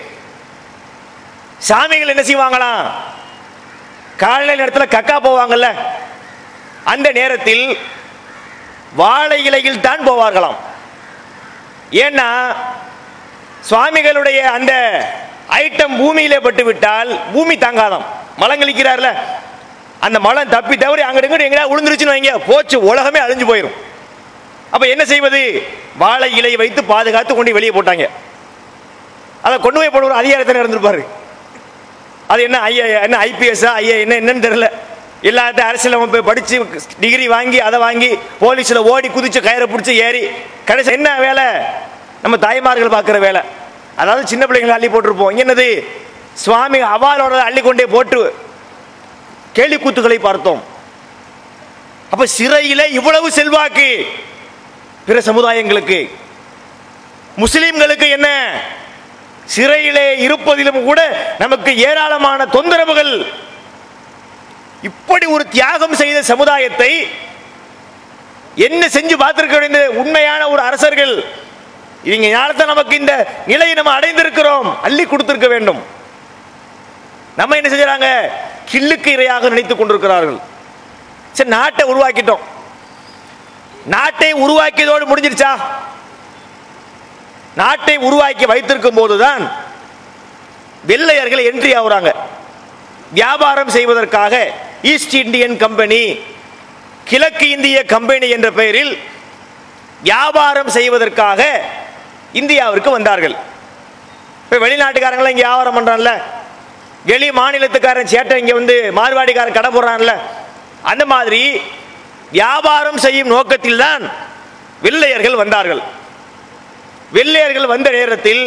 [1.67, 2.91] சாமிகள் என்ன செய்வாங்களாம்
[4.17, 5.75] காலையில் நேரத்தில் கக்கா போவாங்கல்ல.
[6.83, 7.77] அந்த நேரத்தில்
[9.01, 10.57] வாழை இலையில் தான் போவார்களாம்.
[12.03, 12.27] ஏன்னா
[13.69, 14.73] சுவாமிகளுடைய அந்த
[15.61, 18.05] ஐட்டம் பூமியிலே பட்டு விட்டால் பூமி தாங்காதாம்.
[18.41, 19.09] மலம் கழிக்கிறார்ல
[20.05, 23.77] அந்த மலம் தப்பி தவறி அங்கிட்டு இங்கிட்டு எங்கேயா விழுந்துருச்சுன்னு வைங்க போச்சு உலகமே அழிஞ்சு போயிடும்
[24.73, 25.39] அப்போ என்ன செய்வது?
[26.01, 28.05] வாழை இலையை வைத்து பாதுகாத்து கொண்டு வெளியே போட்டாங்க.
[29.45, 31.01] அதை கொண்டு போய் போடுற அதிகாரத்தில் இருந்திருப்பாரு.
[32.31, 34.69] அது என்ன ஐயா என்ன ஐபிஎஸ்ஸா ஐயா என்ன என்னன்னு தெரியல.
[35.21, 36.67] எல்லாத்தையும் அரசியல் அமைப்பு படிச்சு
[36.99, 40.27] டிகிரி வாங்கி அதை வாங்கி போலீஸ்ல ஓடி குதித்து கயிறை பிடிச்சி ஏறி
[40.65, 41.43] கடைசி என்ன வேலை?
[42.21, 43.41] நம்ம தாய்மார்கள் பார்க்குற வேலை.
[43.95, 45.37] அதாவது சின்ன பிள்ளைங்களை அள்ளி போட்டிருப்போம்.
[45.41, 45.85] என்னது?
[46.33, 48.35] சுவாமி அவாலோட அள்ளி கொண்டே போட்டு
[49.53, 50.63] கேலி கூத்துக்களை பார்த்தோம்.
[52.09, 54.05] அப்போ சிறையில் இவ்வளவு செல்வாக்கு
[55.05, 56.09] பிற சமுதாயங்களுக்கு.
[57.37, 58.59] முஸ்லிம்களுக்கு என்ன?
[59.45, 63.25] சிறையிலே இருப்பதிலும் கூட நமக்கு ஏராளமான தொந்தரவுகள்
[64.81, 67.07] இப்படி ஒரு தியாகம் செய்த சமுதாயத்தை
[68.55, 71.23] என்ன செஞ்சு பார்த்திருக்க வேண்டிய உண்மையான ஒரு அரசர்கள்.
[72.03, 74.79] இவங்க ஞானத்தை நமக்கு இந்த நிலையை நம்ம அடைந்திருக்கிறோம்.
[74.81, 75.83] அள்ளி கொடுத்திருக்க வேண்டும்.
[77.35, 78.29] நம்ம என்ன செஞ்சாங்க
[78.71, 80.39] கில்லுக்கு இரையாக நினைத்துக் கொண்டிருக்கிறார்கள்.
[81.31, 82.39] சரி நாட்டை உருவாக்கிட்டோம்.
[83.85, 85.59] நாட்டை உருவாக்கியதோடு முடிஞ்சிருச்சா
[87.55, 89.51] நாட்டை உருவாக்கி வைத்திருக்கும் போதுதான்
[90.83, 92.15] வெள்ளையர்கள் என்ட்ரி ஆகுறாங்க.
[93.11, 94.35] வியாபாரம் செய்வதற்காக
[94.91, 96.01] ஈஸ்ட் இந்தியன் கம்பெனி
[97.09, 98.93] கிழக்கு இந்திய கம்பெனி என்ற பெயரில்
[100.07, 101.41] வியாபாரம் செய்வதற்காக
[102.39, 103.35] இந்தியாவிற்கு வந்தார்கள்.
[104.43, 106.11] இப்போ வெளிநாட்டுக்காரங்களாம் இங்கே வியாபாரம் பண்ணுறான்ல
[107.09, 110.13] வெளி மாநிலத்துக்காரன் சேட்டை இங்கே வந்து மார்வாடிக்காரன் கடை போடுறான்ல?
[110.91, 111.41] அந்த மாதிரி
[112.31, 114.03] வியாபாரம் செய்யும் நோக்கத்தில் தான்
[114.85, 115.81] வெள்ளையர்கள் வந்தார்கள்.
[117.17, 118.43] வெள்ளையர்கள் வந்த நேரத்தில்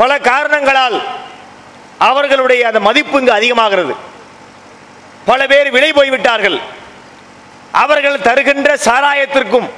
[0.00, 0.98] பல காரணங்களால்
[1.98, 3.96] அவர்களுடைய அந்த மதிப்பு இங்கு அதிகமாகிறது.
[5.24, 6.58] பல பேர் விலை போய்விட்டார்கள்.
[7.72, 9.70] அவர்கள் தருகின்ற சாராயத்திற்கும்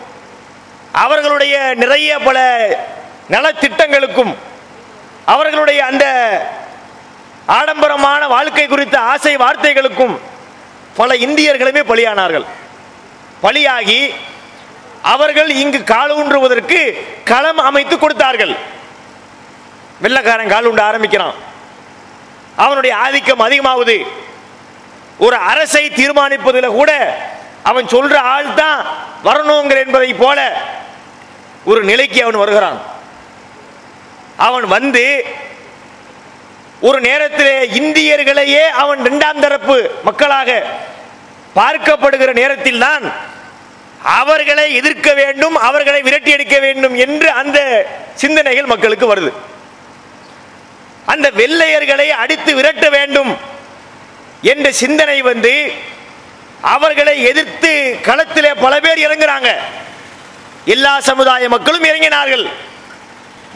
[0.93, 2.69] அவர்களுடைய நிறைய பல
[3.31, 4.35] நலத்திட்டங்களுக்கும்
[5.25, 6.07] அவர்களுடைய அந்த
[7.47, 10.19] ஆடம்பரமான வாழ்க்கை குறித்த ஆசை வார்த்தைகளுக்கும்
[10.97, 12.45] பல இந்தியர்களுமே பலியானார்கள்.
[13.43, 14.15] பலியாகி
[15.03, 18.57] அவர்கள் இங்கு காலூன்றுவதற்கு களம் அமைத்து கொடுத்தார்கள்.
[20.03, 21.49] வெள்ளக்காரன் காலூண்ட ஆரம்பிக்கிறான்.
[22.65, 23.97] அவனுடைய ஆதிக்கம் அதிகமாகுது.
[25.25, 26.91] ஒரு அரசை தீர்மானிப்பதில் கூட
[27.71, 28.79] அவன் சொல்ற ஆள் தான்
[29.27, 30.39] வரணுங்கிற என்பதை போல
[31.71, 32.79] ஒரு நிலைக்கு அவன் வருகிறான்.
[34.49, 35.05] அவன் வந்து
[36.89, 39.77] ஒரு நேரத்திலே இந்தியர்களையே அவன் இரண்டாம் தரப்பு
[40.09, 40.51] மக்களாக
[41.59, 43.05] பார்க்கப்படுகிற நேரத்தில் தான்
[44.19, 47.59] அவர்களை எதிர்க்க வேண்டும் அவர்களை விரட்டி அடிக்க வேண்டும் என்று அந்த
[48.23, 49.33] சிந்தனைகள் மக்களுக்கு வருது.
[51.13, 53.31] அந்த வெள்ளையர்களை அடித்து விரட்ட வேண்டும்
[54.53, 55.55] என்ற சிந்தனை வந்து
[56.75, 57.73] அவர்களை எதிர்த்து
[58.09, 59.51] களத்திலே பல பேர் இறங்குறாங்க.
[60.75, 62.45] எல்லா சமுதாய மக்களும் இறங்கினார்கள்.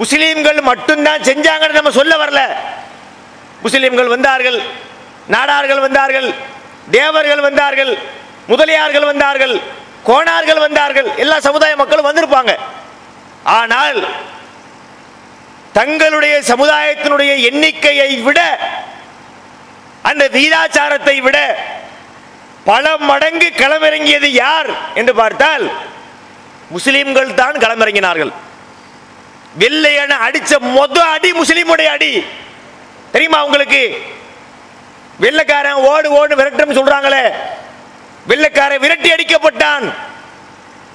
[0.01, 2.41] முஸ்லீம்கள் மட்டும்தான் செஞ்சாங்கன்னு நம்ம சொல்ல வரல.
[3.65, 4.59] முஸ்லீம்கள் வந்தார்கள்
[5.35, 6.29] நாடார்கள் வந்தார்கள்
[6.97, 7.93] தேவர்கள் வந்தார்கள்
[8.53, 9.55] முதலியார்கள் வந்தார்கள்
[10.09, 12.53] கோணார்கள் வந்தார்கள் எல்லா சமுதாய மக்களும் வந்திருப்பாங்க.
[13.59, 14.01] ஆனால்
[15.79, 18.41] தங்களுடைய சமுதாயத்தினுடைய எண்ணிக்கையை விட
[20.03, 21.39] அந்த வீராச்சாரத்தை விட
[22.65, 25.65] பல மடங்கு களமிறங்கியது யார் என்று பார்த்தால்
[26.69, 28.33] முஸ்லிம்கள் தான் களமிறங்கினார்கள்.
[29.59, 32.25] வெள்ளையன அடிச்ச மொத அடி முஸ்லீமுடைய அடி.
[33.13, 33.83] தெரியுமா உங்களுக்கு?
[35.21, 37.25] வெள்ளக்காரன் ஓடு ஓடு விரட்டும் சொல்றாங்களே.
[38.27, 39.93] வெள்ளைக்காரன் விரட்டி அடிக்கப்பட்டான்.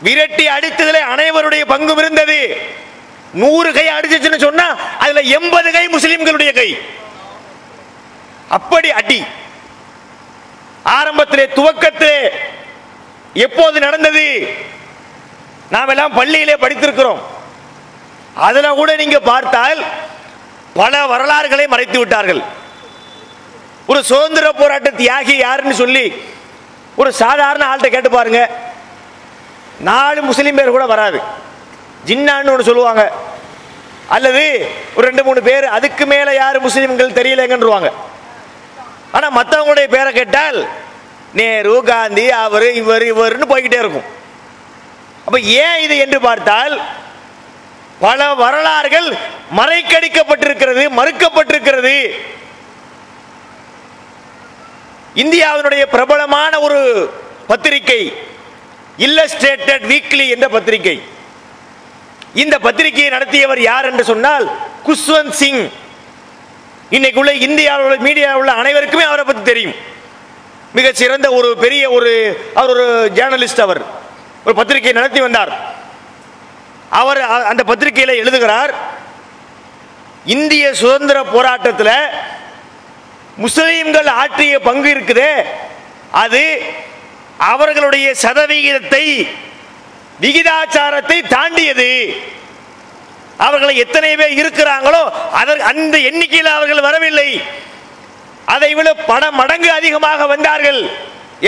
[0.01, 2.39] விரட்டி அடித்ததில் அனைவருடைய பங்கும் இருந்தது.
[3.33, 6.79] நூறு கை அடிச்சுன்னு சொன்னா அதுல எண்பது கை முஸ்லிம்களுடைய கை.
[8.47, 9.25] அப்படி அடி.
[10.85, 12.29] ஆரம்பத்திலே துவக்கத்திலே
[13.33, 14.55] எப்போது நடந்தது?
[15.69, 17.19] நாம் எல்லாம் பள்ளியிலே படித்திருக்கிறோம்.
[18.35, 19.83] அதுல கூட நீங்க பார்த்தால்
[20.73, 22.41] பல வரலாறுகளை மறைத்து விட்டார்கள்.
[23.85, 26.23] ஒரு சுதந்திர போராட்ட தியாகி யாருன்னு சொல்லி
[26.95, 28.49] ஒரு சாதாரண ஆள்கிட்ட கேட்டு பாருங்க.
[29.79, 31.47] நாலு முஸ்லீம் பேர் கூட வராது.
[32.07, 33.03] ஜின்னான்னு ஒன்று சொல்லுவாங்க.
[34.15, 34.43] அல்லது
[34.95, 37.89] ஒரு ரெண்டு மூணு பேர் அதுக்கு மேலே யார் முஸ்லீம்கள் தெரியலங்கன்றுவாங்க.
[39.11, 40.67] ஆனால் மற்றவங்களுடைய பேரை கேட்டால்
[41.33, 44.07] நேரு காந்தி அவர் இவர் இவர்னு போய்கிட்டே இருக்கும்.
[45.25, 46.81] அப்போ ஏன் இது என்று பார்த்தால்
[47.99, 49.09] பல வரலாறுகள்
[49.57, 51.95] மறைக்கடிக்கப்பட்டிருக்கிறது மறுக்கப்பட்டிருக்கிறது.
[55.15, 56.79] இந்தியாவினுடைய பிரபலமான ஒரு
[57.47, 58.01] பத்திரிகை
[58.97, 60.97] இல்லஸ்ட்ரேட்டட் வீக்லி என்ற பத்திரிகை.
[62.33, 64.51] இந்த பத்திரிகையை நடத்தியவர் யார் என்று சொன்னால்
[64.85, 65.69] குஷ்வந்த் சிங்.
[66.89, 69.73] இன்னைக்கு உள்ள இந்தியாவில் உள்ள மீடியாவில் உள்ள அனைவருக்குமே அவரை பற்றி தெரியும்.
[70.73, 72.11] மிக சிறந்த ஒரு பெரிய ஒரு
[72.53, 73.81] அவர் ஒரு ஜேர்னலிஸ்ட் அவர்.
[74.45, 75.77] ஒரு பத்திரிகை நடத்தி வந்தார்.
[76.89, 78.73] அவர் அந்த பத்திரிகையில் எழுதுகிறார்
[80.25, 81.95] இந்திய சுதந்திர போராட்டத்தில்
[83.41, 85.45] முஸ்லீம்கள் ஆற்றிய பங்கு இருக்குது
[86.11, 86.61] அது
[87.37, 89.27] அவர்களுடைய சதவிகிதத்தை
[90.23, 91.89] விகிதாச்சாரத்தை தாண்டியது.
[93.45, 95.01] அவர்கள் எத்தனை பேர் இருக்கிறாங்களோ
[95.39, 97.29] அதற்கு அந்த எண்ணிக்கையில் அவர்கள் வரவில்லை.
[98.53, 100.81] அதை விட பல மடங்கு அதிகமாக வந்தார்கள்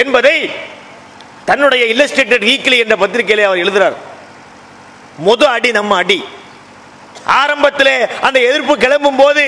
[0.02, 0.38] என்பதை
[1.50, 3.98] தன்னுடைய இல்லஸ்ட்ரேட்டட் வீக்லி என்ற பத்திரிகையிலே அவர் எழுதுகிறார்
[5.28, 6.20] முத அடி நம்ம அடி.
[7.42, 7.94] ஆரம்பத்தில்
[8.28, 9.44] அந்த எதிர்ப்பு கிளம்பும் போது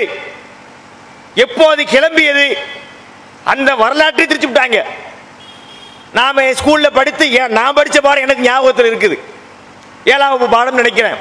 [1.43, 2.47] எப்போது கிளம்பியது?
[3.51, 4.79] அந்த வரலாற்றை திருச்சு விட்டாங்க.
[6.13, 9.17] நாம ஸ்கூல்ல படித்து ஏன் நான் படித்த பாடம் எனக்கு ஞாபகத்தில் இருக்குது.
[10.05, 11.15] ஏழாம் வகுப்பு பாடம் நினைக்கிறேன்.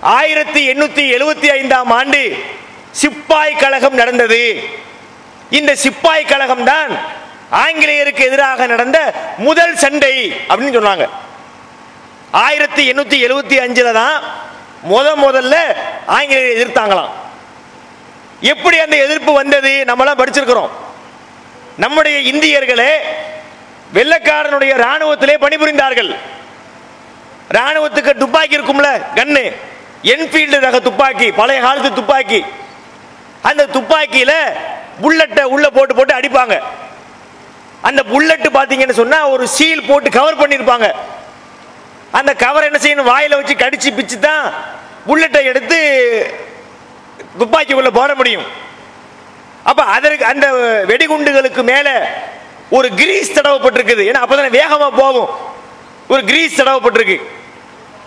[0.00, 2.22] ஆயிரத்தி எண்ணூற்றி எழுபத்தி ஐந்தாம் ஆண்டு
[3.02, 4.40] சிப்பாய் கழகம் நடந்தது.
[5.50, 6.90] இந்த சிப்பாய் கழகம் தான்
[7.50, 8.98] ஆங்கிலேயருக்கு எதிராக நடந்த
[9.38, 10.14] முதல் சண்டை
[10.48, 11.08] அப்படின்னு சொன்னாங்க.
[12.30, 14.16] ஆயிரத்தி எண்ணூத்தி எழுபத்தி அஞ்சுல தான்
[14.90, 15.56] முத முதல்ல
[16.06, 17.12] ஆங்கிலேயர் எதிர்த்தாங்களாம்.
[18.40, 19.84] எப்படி அந்த எதிர்ப்பு வந்தது?
[19.86, 20.72] நம்மளாம் படிச்சிருக்கிறோம்.
[21.76, 22.92] நம்முடைய இந்தியர்களே
[23.96, 26.10] வெள்ளக்காரனுடைய ராணுவத்திலே பணிபுரிந்தார்கள்.
[27.56, 29.44] ராணுவத்துக்கு துப்பாக்கி இருக்கும்ல கண்ணு
[30.12, 32.40] என்ஃபீல்டு ரக துப்பாக்கி பழைய காலத்து துப்பாக்கி.
[33.48, 34.32] அந்த துப்பாக்கியில
[35.02, 36.56] புல்லட்டை உள்ள போட்டு போட்டு அடிப்பாங்க.
[37.88, 40.88] அந்த புல்லட்டு பாத்தீங்கன்னு சொன்னா ஒரு சீல் போட்டு கவர் பண்ணிருப்பாங்க
[42.18, 43.10] அந்த கவர் என்ன செய்யணும்?
[43.12, 44.44] வாயில வச்சு கடிச்சு பிச்சு தான்
[45.08, 45.78] புல்லட்டை எடுத்து
[47.40, 48.46] துப்பாக்கிக்குள்ளே போட முடியும்.
[49.70, 50.46] அப்ப அதற்கு அந்த
[50.90, 51.94] வெடிகுண்டுகளுக்கு மேலே
[52.76, 54.02] ஒரு கிரீஸ் தடவப்பட்டிருக்குது.
[54.10, 55.30] ஏன்னா அப்பதான் வேகமா போகும்.
[56.12, 57.18] ஒரு கிரீஸ் தடவப்பட்டிருக்கு.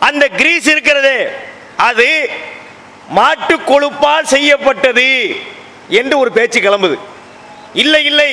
[0.07, 1.15] அந்த கிரீஸ் இருக்கிறது
[1.89, 2.09] அது
[3.17, 5.07] மாட்டு கொழுப்பால் செய்யப்பட்டது
[5.99, 6.97] என்று ஒரு பேச்சு கிளம்புது.
[7.81, 8.31] இல்லை இல்லை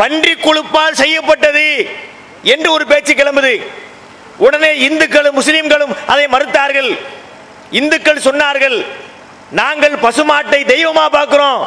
[0.00, 1.66] பன்றி கொழுப்பால் செய்யப்பட்டது
[2.52, 3.54] என்று ஒரு பேச்சு கிளம்புது.
[4.46, 6.90] உடனே இந்துக்களும் முஸ்லிம்களும் அதை மறுத்தார்கள்.
[7.80, 8.76] இந்துக்கள் சொன்னார்கள்
[9.60, 11.62] நாங்கள் பசுமாட்டை தெய்வமா பார்க்கிறோம்.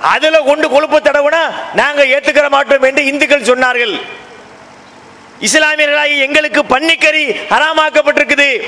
[0.00, 1.42] அதுல கொண்டு கொழுப்பு தடவுனா
[1.74, 4.00] நாங்க ஏத்துக்கிற மாட்டோம் என்று இந்துக்கள் சொன்னார்கள்.
[5.40, 8.62] இஸ்லாமியர்களாகி எங்களுக்கு பன்னிக்கறி ஹராமாக்கப்பட்டிருக்குது.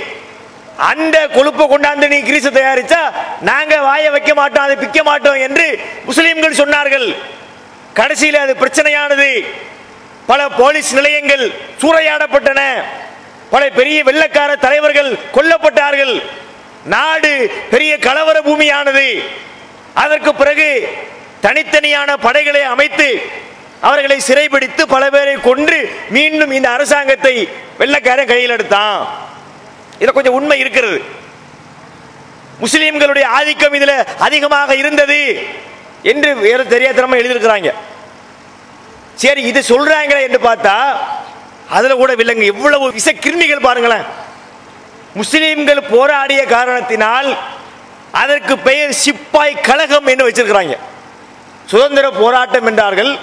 [0.77, 3.01] அந்த கொழுப்பை கொண்டாந்து நீ கிரீச தயாரிச்சா
[3.40, 7.14] நாங்க வாய வைக்க மாட்டோம் அதை பிக்க மாட்டோம் என்று முஸ்லீம்கள் சொன்னார்கள்.
[7.95, 9.47] கடைசியில் அது பிரச்சனையானது.
[10.27, 12.61] பல போலீஸ் நிலையங்கள் சூறையாடப்பட்டன.
[13.51, 16.23] பல பெரிய வெள்ளக்கார தலைவர்கள் கொல்லப்பட்டார்கள்.
[16.85, 19.23] நாடு பெரிய கலவர பூமியானது.
[19.95, 20.99] அதற்கு பிறகு
[21.46, 23.09] தனித்தனியான படைகளை அமைத்து
[23.87, 25.78] அவர்களை சிறைபிடித்து பல பேரை கொன்று
[26.16, 27.35] மீண்டும் இந்த அரசாங்கத்தை
[27.81, 28.98] வெள்ளக்காரன் கையில் எடுத்தான்.
[30.02, 30.98] இதை கொஞ்சம் உண்மை இருக்கிறது.
[32.62, 35.20] முஸ்லீம்களுடைய ஆதிக்கம் இதில் அதிகமாக இருந்தது
[36.12, 37.70] என்று வேறு தெரியாதனமாக எழுதியிருக்கிறாங்க.
[39.22, 40.76] சரி இது சொல்றாங்களே என்று பார்த்தா
[41.76, 42.46] அதில் கூட விலங்கு.
[42.52, 44.07] எவ்வளவு விஷ கிருமிகள் பாருங்களேன்.
[45.20, 47.28] முஸ்லீம்கள் போராடிய காரணத்தினால்
[48.22, 50.76] அதற்கு பெயர் சிப்பாய் கழகம் என்று வச்சிருக்கிறாங்க.
[51.72, 53.18] சுதந்திர போராட்டம் என்றார்கள்.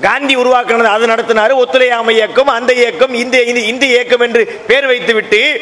[0.00, 1.52] காந்தி உருவாக்கினது அது நடத்தினார்.
[1.52, 5.60] ஒத்துழையாமை இயக்கம் அந்த இயக்கம் இந்த இந்த- இயக்கம் என்று பேர் வைத்துவிட்டு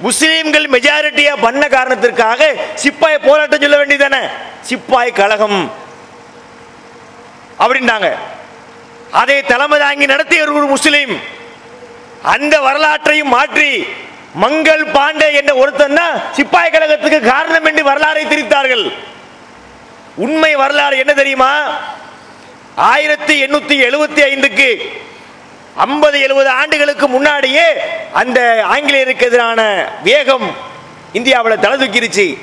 [0.00, 4.28] முஸ்லிம்கள் மெஜாரிட்டியா பண்ண காரணத்திற்காக சிப்பாய் போராட்டம் சொல்ல வேண்டியதானே
[4.60, 5.72] சிப்பாய் கழகம்
[7.58, 8.12] அப்படின்றாங்க
[9.10, 11.20] அதை தலைமை தாங்கி நடத்திய ஒரு முஸ்லீம்.
[12.22, 13.86] அந்த வரலாற்றையும் மாற்றி
[14.34, 18.92] மங்கள் பாண்டே என்ற ஒருத்தன் தான் சிப்பாய் கழகத்துக்கு காரணம் என்று வரலாறை திரித்தார்கள்.
[20.16, 21.78] உண்மை வரலாறு என்ன தெரியுமா?
[22.74, 24.98] ஆயிரத்தி எண்ணூத்தி எழுபத்தி ஐந்துக்கு
[25.74, 27.64] ஐம்பது எழுபது ஆண்டுகளுக்கு முன்னாடியே
[28.12, 30.56] அந்த ஆங்கிலேயருக்கு எதிரான வேகம்
[31.12, 32.38] இந்தியாவில் தலை தூக்கிருச்சு.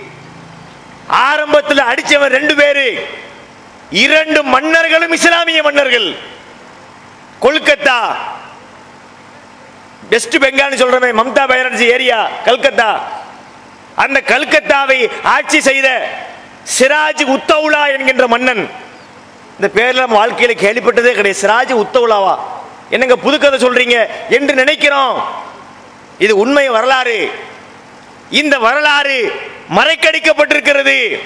[1.07, 3.07] ஆரம்பத்தில் அடிச்சவன் ரெண்டு பேரு.
[3.89, 6.15] இரண்டு மன்னர்களும் இஸ்லாமிய மன்னர்கள்.
[7.41, 8.15] கொல்கத்தா.
[10.09, 13.07] வெஸ்ட் பெங்கால் சொல்றமே மம்தா பானர்ஜி ஏரியா கல்கத்தா.
[13.95, 16.17] அந்த கல்கத்தாவை ஆட்சி செய்த
[16.79, 18.69] சிராஜ் உத்தவுலா என்கின்ற மன்னன்.
[19.59, 21.37] இந்த பேர்ல நம்ம வாழ்க்கையில கேள்விப்பட்டதே கிடையாது.
[21.41, 22.39] சிராஜ் உத்தவுலாவா?
[22.89, 24.07] என்னங்க புதுக்கதை சொல்றீங்க?
[24.29, 25.23] என்று நினைக்கிறோம்.
[26.17, 27.31] இது உண்மை வரலாறு.
[28.29, 29.41] இந்த வரலாறு
[29.75, 31.19] மறைக்கடிக்கப்பட்டிருக்கிறது.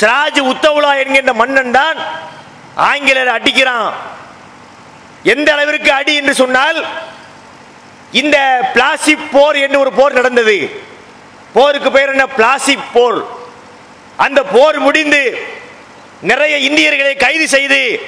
[0.00, 1.96] சிராஜ் உத்தவுலா என்கின்ற மன்னன் தான்
[2.74, 3.92] ஆங்கிலர் அடிக்கிறான்.
[5.22, 6.86] எந்த அளவிற்கு அடி என்று சொன்னால்
[8.12, 10.82] இந்த பிளாசிப் போர் என்று ஒரு போர் நடந்தது.
[11.52, 12.26] போருக்கு பெயர் என்ன?
[12.26, 13.42] பிளாசிப் போர்.
[14.16, 15.46] அந்த போர் முடிந்து
[16.20, 18.00] நிறைய இந்தியர்களை கைது செய்து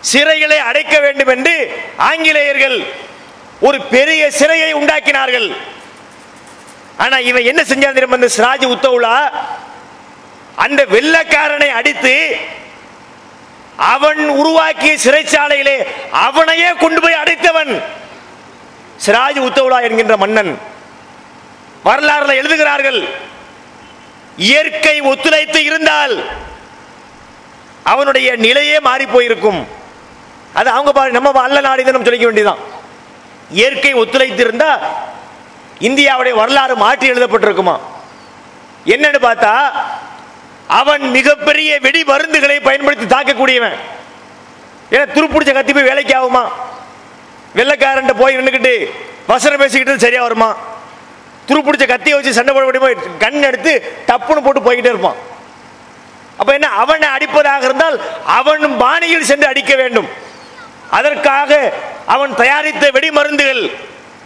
[0.00, 2.84] சிறைகளை அடைக்க வேண்டும் என்று ஆங்கிலேயர்கள்
[3.60, 5.56] ஒரு பெரிய சிறையை உண்டாக்கினார்கள்.
[6.96, 9.30] ஆனா இவன் என்ன செஞ்சான் திரும்ப அந்த சிராஜ் உத்தவுலா?
[10.54, 12.36] அந்த வெள்ளக்காரனை அடித்து
[13.76, 17.82] அவன் உருவாக்கிய சிறைச்சாலையிலே அவனையே கொண்டு போய் அடைத்தவன்
[19.06, 20.58] சிராஜ் உத்தவுலா என்கின்ற மன்னன்.
[21.84, 23.08] வரலாறுல எழுதுகிறார்கள்.
[24.36, 26.24] இயற்கை ஒத்துழைத்து இருந்தால்
[27.82, 29.66] அவனுடைய நிலையே மாறி போயிருக்கும்.
[30.54, 32.62] அது அவங்க நம்ம அல்ல நாடு நம்ம சொல்லிக்க வேண்டியதுதான்.
[33.50, 34.78] இயற்கை ஒத்துழைத்து இருந்தா
[35.80, 37.80] இந்தியாவுடைய வரலாறு மாற்றி எழுதப்பட்டிருக்குமா?
[38.86, 39.70] என்னன்னு பார்த்தா
[40.66, 43.76] அவன் மிகப்பெரிய வெடி மருந்துகளை பயன்படுத்தி தாக்கக்கூடியவன்.
[44.90, 46.44] ஏன்னா துருப்பிடிச்ச கத்தி போய் வேலைக்கு ஆகுமா?
[47.54, 48.90] வெள்ளக்காரன் போய் நின்றுக்கிட்டு
[49.26, 50.56] வசனம் பேசிக்கிட்டு சரியா வருமா?
[51.48, 53.06] துருப்பிடிச்ச கத்தியை வச்சு சண்டை போட முடியுமோ?
[53.18, 55.16] கண் எடுத்து டப்புன்னு போட்டு போய்கிட்டே இருப்பான்.
[56.36, 56.68] அப்ப என்ன?
[56.68, 60.08] அவனை அடிப்பதாக இருந்தால் அவன் பாணியில் சென்று அடிக்க வேண்டும்.
[60.90, 61.72] அதற்காக
[62.06, 63.70] அவன் தயாரித்த வெடி மருந்துகள்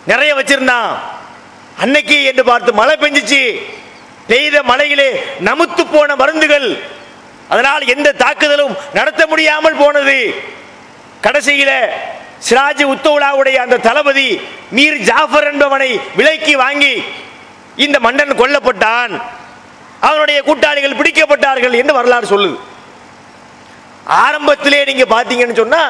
[0.06, 0.98] நிறைய வச்சிருந்தான்.
[1.78, 3.62] அன்னைக்கு என்று பார்த்து மழை பெஞ்சிச்சு.
[4.26, 6.82] பெய்த மழையிலே நமுத்து போன மருந்துகள்.
[7.48, 10.34] அதனால் எந்த தாக்குதலும் நடத்த முடியாமல் போனது.
[11.22, 11.88] கடைசியில
[12.46, 14.28] சிராஜ் உத்தவுலாவுடைய அந்த தளபதி
[14.76, 16.94] மீர் ஜாஃபர் என்பவனை விலைக்கு வாங்கி
[17.84, 19.12] இந்த மன்னன் கொல்லப்பட்டான்.
[20.08, 22.56] அவனுடைய கூட்டாளிகள் பிடிக்கப்பட்டார்கள் என்று வரலாறு சொல்லுது.
[24.24, 25.82] ஆரம்பத்திலே நீங்க பாத்தீங்கன்னு சொன்னா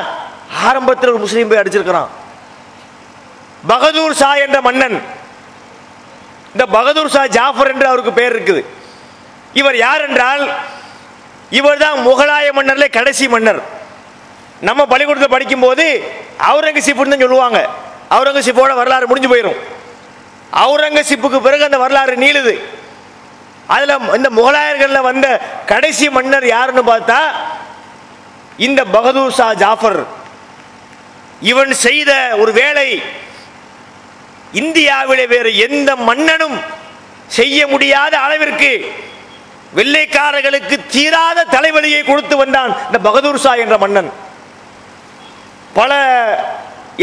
[0.68, 2.11] ஆரம்பத்தில் ஒரு முஸ்லீம் போய் அடிச்சிருக்கிறான்.
[3.72, 4.96] பகதூர் ஷா என்ற மன்னன்
[6.52, 8.62] இந்த பகதூர் ஷா ஜாஃபர் என்று அவருக்கு பெயர் இருக்குது.
[9.61, 10.42] இவர் யார் என்றால்
[11.58, 13.61] இவர் தான் முகலாய மன்னர்ல கடைசி மன்னர்.
[14.66, 15.85] நம்ம பள்ளிக்கூடத்தில் படிக்கும்போது
[16.51, 17.61] அவுரங்கசீப்புன்னு தான் சொல்லுவாங்க.
[18.16, 19.59] அவுரங்கசீப்போட வரலாறு முடிஞ்சு போயிடும்
[20.62, 22.55] அவுரங்கசீப்புக்கு பிறகு அந்த வரலாறு நீளுது.
[23.75, 25.27] அதில் இந்த முகலாயர்களில் வந்த
[25.71, 27.21] கடைசி மன்னர் யாருன்னு பார்த்தா
[28.66, 30.01] இந்த பகதூர் ஷா ஜாஃபர்.
[31.51, 32.88] இவன் செய்த ஒரு வேலை
[34.61, 36.57] இந்தியாவிலே வேறு எந்த மன்னனும்
[37.38, 38.73] செய்ய முடியாத அளவிற்கு
[39.79, 44.11] வெள்ளைக்காரர்களுக்கு தீராத தலைவலியை கொடுத்து வந்தான் இந்த பகதூர் ஷா என்ற மன்னன்.
[45.79, 45.93] பல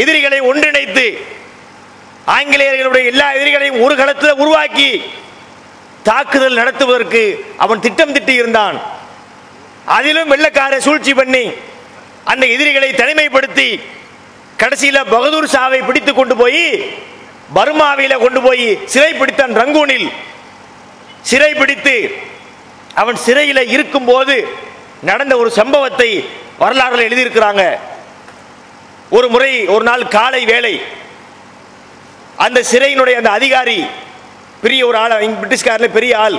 [0.01, 1.05] எதிரிகளை ஒன்றிணைத்து
[2.35, 4.89] ஆங்கிலேயர்களுடைய எல்லா எதிரிகளையும் ஒரு களத்தில் உருவாக்கி
[6.07, 7.21] தாக்குதல் நடத்துவதற்கு
[7.63, 8.77] அவன் திட்டம் திட்டி இருந்தான்
[9.97, 11.43] அதிலும் வெள்ளக்கார சூழ்ச்சி பண்ணி
[12.31, 13.69] அந்த எதிரிகளை தனிமைப்படுத்தி
[14.61, 16.65] கடைசியில் பகதூர் ஷாவை பிடித்து கொண்டு போய்
[17.55, 20.07] பர்மாவில கொண்டு போய் சிறை பிடித்தான் ரங்கூனில்.
[21.29, 21.95] சிறை பிடித்து
[23.01, 24.35] அவன் சிறையில் இருக்கும்போது
[25.09, 26.09] நடந்த ஒரு சம்பவத்தை
[26.61, 27.63] வரலாறுல எழுதியிருக்கிறாங்க.
[29.09, 30.81] ஒரு முறை ஒரு நாள் காலை வேலை
[32.35, 33.85] அந்த சிறையினுடைய அந்த அதிகாரி
[34.61, 36.37] பெரிய ஒரு ஆள் பிரிட்டிஷ்காரில் பெரிய ஆள்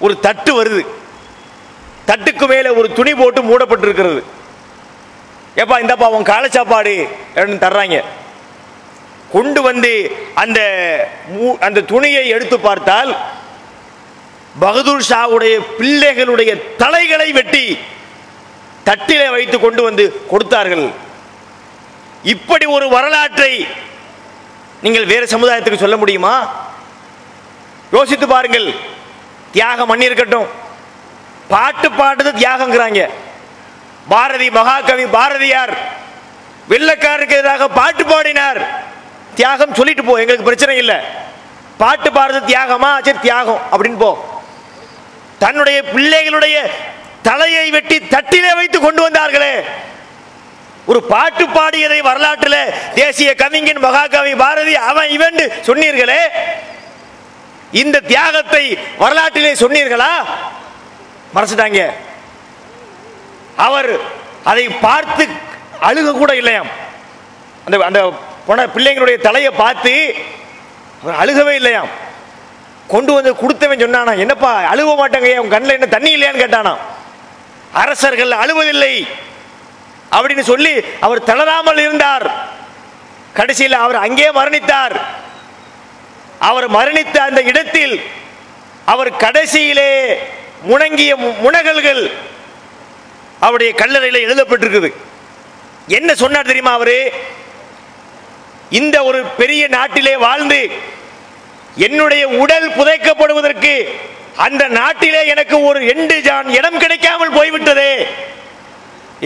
[0.00, 0.86] ஒரு தட்டு வருது.
[2.06, 4.22] தட்டுக்கு மேலே ஒரு துணி போட்டு மூடப்பட்டிருக்கிறது.
[5.54, 8.04] ஏப்பா இந்தப்பா உன் காலை சாப்பாடு அப்படின்னு தர்றாங்க.
[9.32, 10.60] கொண்டு வந்து அந்த
[11.36, 13.16] மூ- அந்த துணியை எடுத்து பார்த்தால்
[14.60, 17.78] பகதூர் ஷாவுடைய பிள்ளைகளுடைய தலைகளை வெட்டி
[18.84, 21.06] தட்டிலே வைத்து கொண்டு வந்து கொடுத்தார்கள்.
[22.34, 23.66] இப்படி ஒரு வரலாற்றை
[24.82, 26.34] நீங்கள் வேறு சமுதாயத்துக்கு சொல்ல முடியுமா?
[27.92, 28.74] யோசித்து பாருங்கள்.
[29.52, 30.46] தியாகம் பண்ணி இருக்கட்டும்
[31.48, 33.08] பாட்டு பாடுறது தியாகங்கிறாங்க.
[34.08, 35.76] பாரதி மகாகவி பாரதியார்
[36.68, 38.82] வெள்ளக்காரருக்கு எதிராக பாட்டு பாடினார்.
[39.34, 40.96] தியாகம் சொல்லிட்டு போ எங்களுக்கு பிரச்சனை இல்லை.
[41.78, 43.00] பாட்டு பாடுறது தியாகமா?
[43.04, 43.60] சரி தியாகம்.
[43.72, 44.42] அப்படின்னு போ.
[45.38, 46.56] தன்னுடைய பிள்ளைகளுடைய
[47.22, 49.64] தலையை வெட்டி தட்டிலே வைத்து கொண்டு வந்தார்களே.
[50.88, 52.60] ஒரு பாட்டு பாடியதை வரலாற்றில்
[52.94, 56.20] தேசிய கவிஞன் மகாகவி பாரதி அவன் இவன் சொன்னீர்களே?
[57.72, 58.62] இந்த தியாகத்தை
[59.02, 60.12] வரலாற்றிலே சொன்னீர்களா?
[61.34, 61.80] மறைச்சிட்டாங்க
[63.66, 63.90] அவர்
[64.44, 65.24] அதை பார்த்து
[65.88, 66.70] அழுக கூட இல்லையாம்.
[67.66, 68.00] அந்த அந்த
[68.46, 69.92] போன பிள்ளைங்களுடைய தலையை பார்த்து
[71.02, 71.90] அவர் அழுகவே இல்லையாம்.
[72.92, 76.74] கொண்டு வந்து கொடுத்தவன் சொன்னானா என்னப்பா அழுவ மாட்டேங்க உன் கண்ணில் என்ன தண்ணி இல்லையான்னு கேட்டானா?
[77.82, 78.94] அரசர்கள் அழுவதில்லை.
[80.10, 82.26] அப்படின்னு சொல்லி அவர் தளராமல் இருந்தார்.
[83.32, 84.94] கடைசியில் அவர் அங்கே மரணித்தார்.
[86.38, 88.02] அவர் மரணித்த அந்த இடத்தில்
[88.84, 89.90] அவர் கடைசியிலே
[90.68, 92.02] முணங்கிய முனகல்கள்
[93.40, 94.92] அவருடைய கல்லறையில் எழுதப்பட்டிருக்குது.
[95.86, 97.12] என்ன சொன்னார் தெரியுமா அவரு?
[98.70, 100.70] இந்த ஒரு பெரிய நாட்டிலே வாழ்ந்து
[101.76, 103.88] என்னுடைய உடல் புதைக்கப்படுவதற்கு
[104.36, 108.06] அந்த நாட்டிலே எனக்கு ஒரு எண்டு ஜான் இடம் கிடைக்காமல் போய்விட்டதே.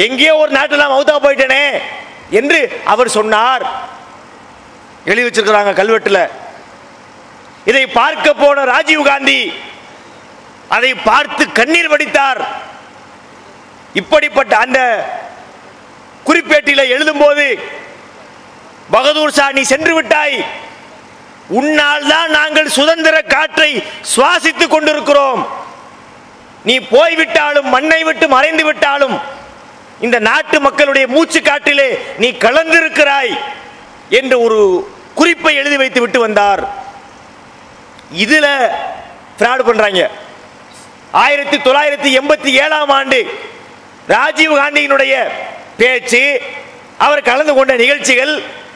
[0.05, 1.65] எங்கேயோ ஒரு நாட்டில் நான் மௌத்தா போயிட்டேனே
[2.41, 2.59] என்று
[2.93, 3.65] அவர் சொன்னார்.
[5.11, 6.21] எழுதி வச்சிருக்கிறாங்க கல்வெட்டுல.
[7.71, 9.41] இதை பார்க்க போன ராஜீவ் காந்தி
[10.77, 12.41] அதை பார்த்து கண்ணீர் வடித்தார்.
[14.01, 14.81] இப்படிப்பட்ட அந்த
[16.29, 17.45] குறிப்பேட்டில எழுதும்போது
[18.95, 20.37] பகதூர் ஷா நீ சென்று விட்டாய்.
[21.59, 23.71] உன்னால் தான் நாங்கள் சுதந்திர காற்றை
[24.15, 25.43] சுவாசித்துக் கொண்டிருக்கிறோம்.
[26.69, 29.17] நீ போய்விட்டாலும் மண்ணை விட்டு மறைந்து விட்டாலும்
[30.07, 31.89] இந்த நாட்டு மக்களுடைய மூச்சு காட்டிலே
[32.23, 33.33] நீ கலந்திருக்கிறாய்
[34.19, 34.61] என்று ஒரு
[35.19, 36.63] குறிப்பை எழுதி வைத்து விட்டு வந்தார்.
[38.25, 38.47] இதுல
[39.37, 40.03] ஃப்ராட் பண்றாங்க.
[41.25, 43.21] ஆயிரத்தி தொள்ளாயிரத்தி எண்பத்தி ஏழாம் ஆண்டு
[44.15, 45.15] ராஜீவ் காந்தியினுடைய
[45.81, 46.23] பேச்சு
[47.07, 48.35] அவர் கலந்து கொண்ட நிகழ்ச்சிகள்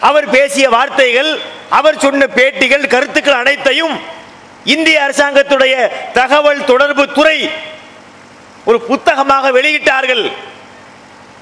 [0.08, 1.30] அவர் பேசிய வார்த்தைகள்
[1.78, 3.94] அவர் சொன்ன பேட்டிகள் கருத்துக்கள் அனைத்தையும்
[4.74, 5.74] இந்திய அரசாங்கத்துடைய
[6.18, 7.38] தகவல் தொடர்பு துறை
[8.68, 10.24] ஒரு புத்தகமாக வெளியிட்டார்கள்.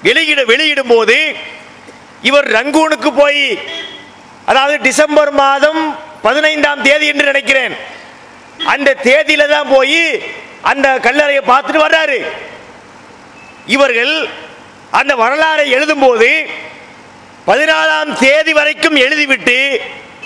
[0.06, 1.18] வெளியிட வெளியிடும் போது
[2.28, 3.46] இவர் ரங்கூனுக்கு போய்
[4.50, 5.80] அதாவது டிசம்பர் மாதம்
[6.26, 7.74] பதினைந்தாம் தேதி என்று நினைக்கிறேன்.
[8.72, 10.02] அந்த தேதியில தான் போய்
[10.70, 12.18] அந்த கல்லறையை பார்த்துட்டு வர்றாரு.
[13.76, 14.14] இவர்கள்
[14.98, 16.30] அந்த வரலாறை எழுதும் போது
[17.46, 19.58] பதினாலாம் தேதி வரைக்கும் எழுதிவிட்டு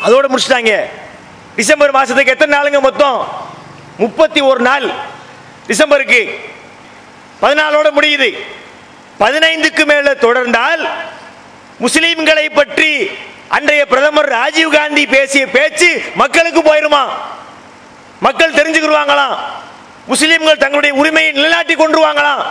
[0.06, 0.74] அதோட முடிச்சிட்டாங்க.
[1.56, 3.18] டிசம்பர் மாசத்துக்கு எத்தனை நாளுங்க மொத்தம்?
[4.02, 4.86] முப்பத்தி ஒரு நாள்
[5.70, 6.20] டிசம்பருக்கு.
[7.42, 8.30] பதினாலோட முடியுது.
[9.20, 10.82] பதினைந்துக்கு மேல தொடர்ந்தால்
[11.80, 13.10] முஸ்லீம்களை பற்றி
[13.48, 17.02] அன்றைய பிரதமர் ராஜீவ் காந்தி பேசிய பேச்சு மக்களுக்கு போயிருமா?
[18.20, 19.36] மக்கள் தெரிஞ்சுக்கிடுவாங்களாம்
[20.08, 22.42] முஸ்லீம்கள் தங்களுடைய உரிமையை நிலைநாட்டி கொண்டுருவாங்களாம்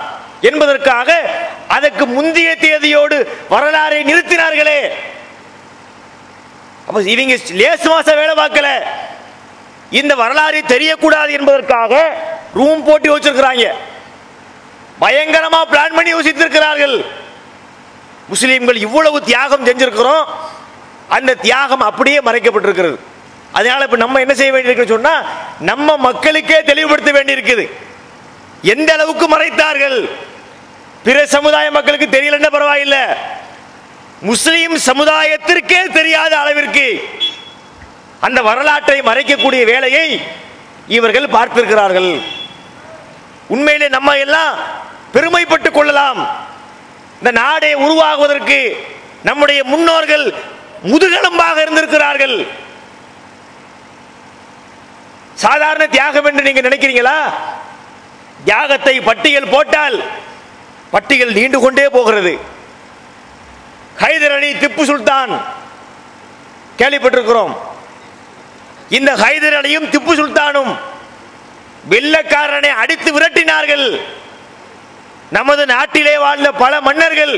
[0.42, 1.20] என்பதற்காக
[1.68, 3.18] அதற்கு முந்தைய தேதியோடு
[3.50, 4.80] வரலாறை நிறுத்தினார்களே.
[6.88, 8.68] அப்ப இவங்க லேசு மாசம் வேலை பார்க்கல.
[9.90, 11.94] இந்த வரலாறு தெரியக்கூடாது என்பதற்காக
[12.54, 13.66] ரூம் போட்டி வச்சிருக்கிறாங்க.
[15.02, 17.06] பயங்கரமா பிளான் பண்ணி யோசித்திருக்கிறார்கள்.
[18.34, 20.26] முஸ்லீம்கள் இவ்வளவு தியாகம் செஞ்சிருக்கிறோம்.
[21.08, 22.98] அந்த தியாகம் அப்படியே மறைக்கப்பட்டிருக்கிறது.
[23.52, 25.24] அதனால இப்ப நம்ம என்ன செய்ய வேண்டியிருக்கு சொன்னா
[25.60, 27.72] நம்ம மக்களுக்கே தெளிவுபடுத்த வேண்டியிருக்குது.
[28.62, 30.10] எந்த அளவுக்கு மறைத்தார்கள்?
[31.04, 33.00] பிற சமுதாய மக்களுக்கு தெரியலன்னா பரவாயில்லை.
[34.22, 37.10] முஸ்லீம் சமுதாயத்திற்கே தெரியாத அளவிற்கு
[38.20, 40.22] அந்த வரலாற்றை மறைக்கக்கூடிய வேலையை
[40.88, 42.22] இவர்கள் பார்த்திருக்கிறார்கள்.
[43.48, 44.58] உண்மையிலே நம்ம எல்லாம்
[45.18, 46.20] பெருமைப்பட்டுக் கொள்ளலாம்.
[47.18, 48.88] இந்த நாடே உருவாகுவதற்கு
[49.24, 50.34] நம்முடைய முன்னோர்கள்
[50.84, 52.48] முதுகெலும்பாக இருந்திருக்கிறார்கள்.
[55.34, 57.20] சாதாரண தியாகம் என்று நீங்க நினைக்கிறீங்களா?
[58.46, 60.04] தியாகத்தை பட்டியல் போட்டால்
[60.92, 62.40] பட்டியல் நீண்டு கொண்டே போகிறது.
[64.00, 65.42] ஹைதர் அலி திப்பு சுல்தான்
[66.78, 67.58] கேள்விப்பட்டிருக்கிறோம்.
[68.90, 70.78] இந்த ஹைதர் அலியும் திப்பு சுல்தானும்
[71.90, 74.02] வெள்ளக்காரனை அடித்து விரட்டினார்கள்.
[75.36, 77.34] நமது நாட்டிலே வாழ்ந்த பல மன்னர்கள்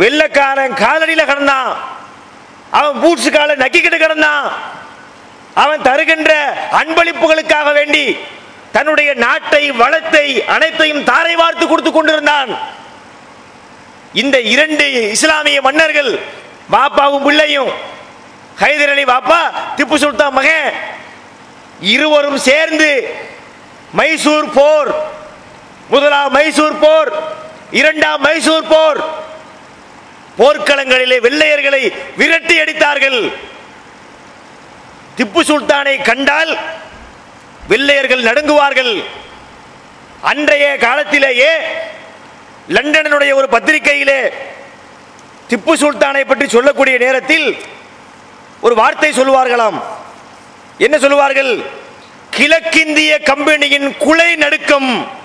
[0.00, 1.70] வெள்ளக்காரன் காலடியில் கிடந்தான்.
[2.78, 4.46] அவன் பூட்ஸ் கால நக்கிக்கிட்டு கிடந்தான்.
[5.62, 6.32] அவன் தருகின்ற
[6.80, 8.04] அன்பளிப்புகளுக்காக வேண்டி
[8.76, 12.50] தன்னுடைய நாட்டை வளத்தை அனைத்தையும் தாரை வார்த்து கொடுத்து கொண்டிருந்தான்.
[14.22, 16.12] இந்த இரண்டு இஸ்லாமிய மன்னர்கள்
[16.74, 17.70] பாப்பாவும் பிள்ளையும்
[18.62, 19.40] ஹைதர் அலி பாப்பா
[19.76, 20.70] திப்பு சுல்தான் மகன்
[21.94, 22.90] இருவரும் சேர்ந்து
[23.98, 24.90] மைசூர் போர்
[25.92, 27.10] முதலாம் மைசூர் போர்
[27.70, 29.00] இரண்டாம் மைசூர் போர்.
[30.38, 31.80] போர்க்களங்களிலே வெள்ளையர்களை
[32.16, 33.32] விரட்டி அடித்தார்கள்.
[35.18, 36.52] திப்பு சுல்தானை கண்டால்
[37.68, 38.92] வெள்ளையர்கள் நடுங்குவார்கள்.
[40.20, 41.50] அன்றைய காலத்திலேயே
[42.68, 44.20] லண்டனுடைய ஒரு பத்திரிகையிலே
[45.50, 47.46] திப்பு சுல்தானை பற்றி சொல்லக்கூடிய நேரத்தில்
[48.60, 49.78] ஒரு வார்த்தை சொல்லுவார்களாம்.
[50.78, 51.52] என்ன சொல்லுவார்கள்?
[52.30, 55.18] கிழக்கிந்திய கம்பெனியின் குலை நடுக்கம்.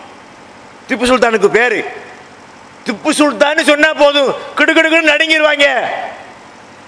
[0.90, 1.80] திப்பு சுல்தானுக்கு பேரு.
[2.86, 4.36] திப்பு சுல்தான் சொன்னா போதும்.
[4.58, 5.88] கிடுகிடுன்னு நடுங்கிடுவாங்க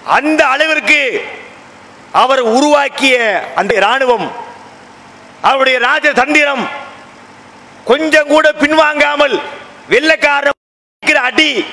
[0.04, 1.24] அந்த அளவிற்கு
[2.12, 3.16] அவர் உருவாக்கிய
[3.54, 4.30] அந்த ராணுவம்
[5.42, 6.68] அவருடைய ராஜ தந்திரம்
[7.84, 9.40] கொஞ்சம் கூட பின்வாங்காமல்
[9.88, 10.48] வெள்ளக்கார
[11.20, 11.64] அடி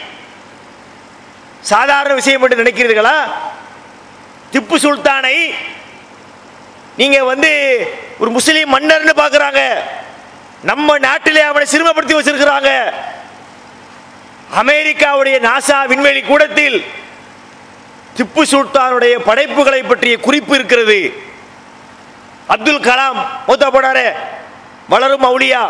[1.61, 3.17] சாதாரண விஷயம் என்று நினைக்கிறீர்களா?
[4.51, 5.53] திப்பு சுல்தானை
[6.97, 7.51] நீங்க வந்து
[8.19, 9.61] ஒரு முஸ்லீம் மன்னர்னு பார்க்குறாங்க.
[10.69, 12.69] நம்ம நாட்டிலே அவனை சிறுமப்படுத்தி வச்சிருக்கிறாங்க.
[14.61, 16.77] அமெரிக்காவுடைய நாசா விண்வெளி கூடத்தில்
[18.17, 20.99] திப்பு சுல்தானுடைய படைப்புகளை பற்றிய குறிப்பு இருக்கிறது.
[22.47, 24.05] அப்துல் கலாம் மூத்த போனாரு
[24.89, 25.63] வளரும் மௌலியா.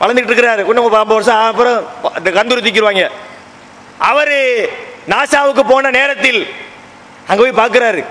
[0.00, 0.62] வளர்ந்துட்டு இருக்கிறாரு.
[0.68, 1.88] இன்னும் ஐம்பது வருஷம் அப்புறம்
[2.18, 3.10] இந்த கந்தூரி தூக்கிடுவாங்க.
[3.98, 4.36] அவர்
[5.08, 6.40] நாசாவுக்கு போன நேரத்தில்
[7.28, 8.04] அங்க போய் பார்க்கிறாரு.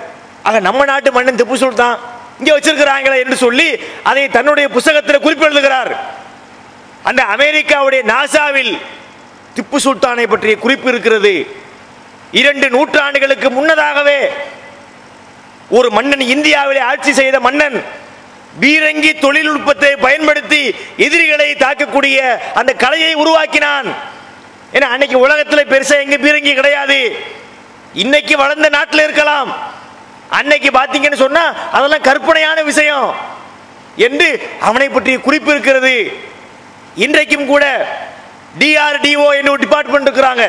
[0.44, 2.00] ஆக நம்ம நாட்டு மன்னன் திப்பு சுல்தான்.
[2.44, 3.68] இங்கே வச்சிருக்கிறாங்களே என்று சொல்லி
[4.10, 5.92] அதை தன்னுடைய புத்தகத்தில் குறிப்பிடுகிறார்
[7.10, 8.72] அந்த அமெரிக்காவுடைய நாசாவில்
[9.56, 11.34] திப்பு சுல்தானை பற்றிய குறிப்பு இருக்கிறது.
[12.42, 14.20] இரண்டு நூற்றாண்டுகளுக்கு முன்னதாகவே
[15.78, 17.78] ஒரு மன்னன் இந்தியாவிலே ஆட்சி செய்த மன்னன்
[18.64, 20.62] பீரங்கி தொழில்நுட்பத்தை பயன்படுத்தி
[21.06, 22.18] எதிரிகளை தாக்கக்கூடிய
[22.62, 23.88] அந்த கலையை உருவாக்கினான்.
[24.76, 27.00] ஏன்னா அன்னைக்கு உலகத்தில் பெருசா எங்க பீரங்கி கிடையாது.
[28.04, 29.52] இன்னைக்கு வளர்ந்த நாட்டில் இருக்கலாம்.
[30.38, 31.44] அன்னைக்கு பார்த்தீங்கன்னு சொன்னா
[31.78, 33.08] அதெல்லாம் கற்பனையான விஷயம்
[34.08, 34.30] என்று
[34.68, 35.96] அவனை பற்றிய குறிப்பு இருக்கிறது.
[37.06, 37.66] இன்றைக்கும் கூட
[38.62, 40.46] டிஆர்டிஓ என்ன டிபார்ட்மெண்ட் இருக்கிறாங்க.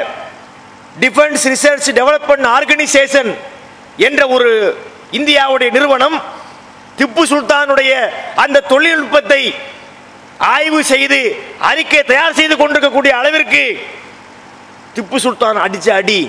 [1.03, 3.31] டிஃபென்ஸ் ரிசர்ச் டெவலப்மெண்ட் ஆர்கனைசேஷன்
[4.07, 4.51] என்ற ஒரு
[5.19, 6.17] இந்தியாவுடைய நிறுவனம்
[6.99, 7.93] திப்பு சுல்தானுடைய
[8.43, 9.43] அந்த தொழில்நுட்பத்தை
[10.55, 11.21] ஆய்வு செய்து
[11.71, 13.63] அறிக்கை தயார் செய்து கொண்டிருக்கக்கூடிய அளவிற்கு
[14.97, 16.21] திப்பு சுல்தான் அடிச்ச அடி.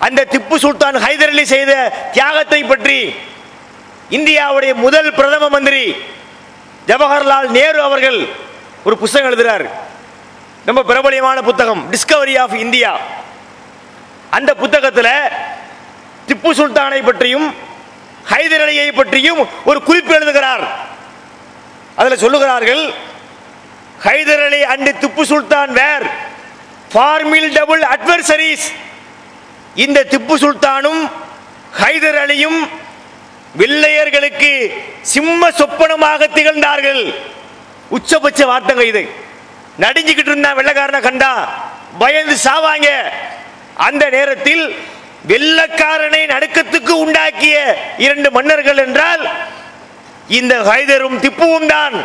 [0.00, 1.72] அந்த திப்பு சுல்தான் ஹைதர் அலி செய்த
[2.12, 2.98] தியாகத்தை பற்றி
[4.10, 5.84] இந்தியாவுடைய முதல் பிரதம மந்திரி
[6.86, 8.18] ஜவஹர்லால் நேரு அவர்கள்
[8.84, 9.66] ஒரு புத்தகம் எழுதுகிறார்
[10.66, 12.92] ரொம்ப பிரபலியமான புத்தகம் டிஸ்கவரி ஆஃப் இந்தியா
[14.30, 15.12] அந்த புத்தகத்தில்
[16.28, 17.48] திப்பு சுல்தானை பற்றியும்
[18.30, 20.64] ஹைதர் அலியை பற்றியும் ஒரு குறிப்பு எழுதுகிறார்.
[21.96, 22.82] அதில் சொல்லுகிறார்கள்
[24.04, 26.04] Hyder Ali and Tipu Sultan were
[27.52, 28.66] formidable adversaries
[29.84, 31.02] இந்த திப்பு சுல்தானும்
[31.80, 32.60] ஹைதர் அலியும்
[33.60, 34.52] வெள்ளையர்களுக்கு
[35.12, 37.02] சிம்ம சொப்பனமாக திகழ்ந்தார்கள்.
[37.96, 39.02] உச்சபட்ச வார்த்தைங்க இது.
[39.82, 41.32] நடிஞ்சுக்கிட்டு இருந்தா வெள்ளக்காரனை கண்டா
[41.98, 42.88] பயந்து சாவாங்க.
[43.86, 44.64] அந்த நேரத்தில்
[45.30, 47.56] வெள்ளக்காரனை நடுக்கத்துக்கு உண்டாக்கிய
[48.06, 49.24] இரண்டு மன்னர்கள் என்றால்
[50.38, 51.96] இந்த ஹைதரும் திப்புவும் தான்.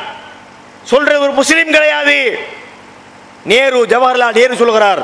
[0.91, 2.17] சொல்ற ஒரு முஸ்லீம் கிடையாது
[3.51, 5.01] நேரு ஜவஹர்லால் நேரு சொல்கிறார்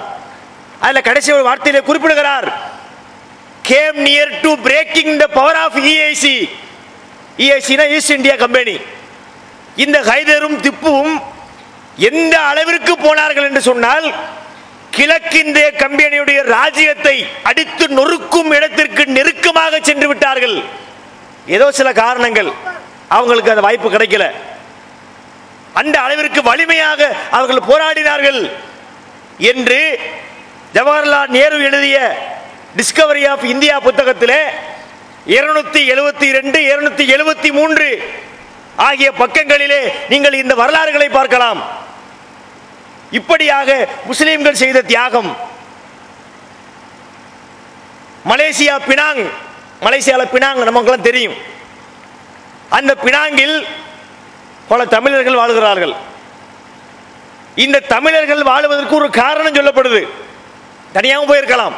[0.85, 2.47] அதில் கடைசி ஒரு வார்த்தையிலே குறிப்பிடுகிறார்
[3.69, 6.37] came near to breaking the power of EIC
[7.45, 8.75] இஐசினா East India Company
[9.83, 11.13] இந்த ஹைதரும் திப்புவும்
[12.09, 14.07] எந்த அளவிற்கு போனார்கள் என்று சொன்னால்
[14.97, 17.15] கிழக்கிந்திய கம்பெனியுடைய ராஜ்யத்தை
[17.49, 20.55] அடித்து நொறுக்கும் இடத்திற்கு நெருக்கமாக சென்று விட்டார்கள்.
[21.55, 22.49] ஏதோ சில காரணங்கள்.
[23.17, 24.25] அவங்களுக்கு அந்த வாய்ப்பு கிடைக்கல.
[25.81, 27.01] அந்த அளவிற்கு வலிமையாக
[27.37, 28.41] அவர்கள் போராடினார்கள்
[29.51, 29.79] என்று
[30.73, 31.99] ஜவஹர்லால் நேரு எழுதிய
[32.77, 34.41] டிஸ்கவரி ஆஃப் இந்தியா புத்தகத்திலே
[35.35, 37.87] இருநூத்தி எழுபத்தி ரெண்டு இருநூத்தி எழுபத்தி மூன்று
[38.75, 41.61] ஆகிய பக்கங்களிலே நீங்கள் இந்த வரலாறுகளை பார்க்கலாம்.
[43.11, 45.31] இப்படியாக முஸ்லிம்கள் செய்த தியாகம்.
[48.29, 49.23] மலேசியா பினாங்
[49.81, 51.35] மலேசியாவில் பினாங் நமக்கெல்லாம் தெரியும்.
[52.69, 53.57] அந்த பினாங்கில்
[54.67, 55.93] பல தமிழர்கள் வாழ்கிறார்கள்.
[57.55, 60.07] இந்த தமிழர்கள் வாழ்வதற்கு ஒரு காரணம் சொல்லப்படுது.
[60.95, 61.75] தனியாகவும் போயிருக்கலாம்.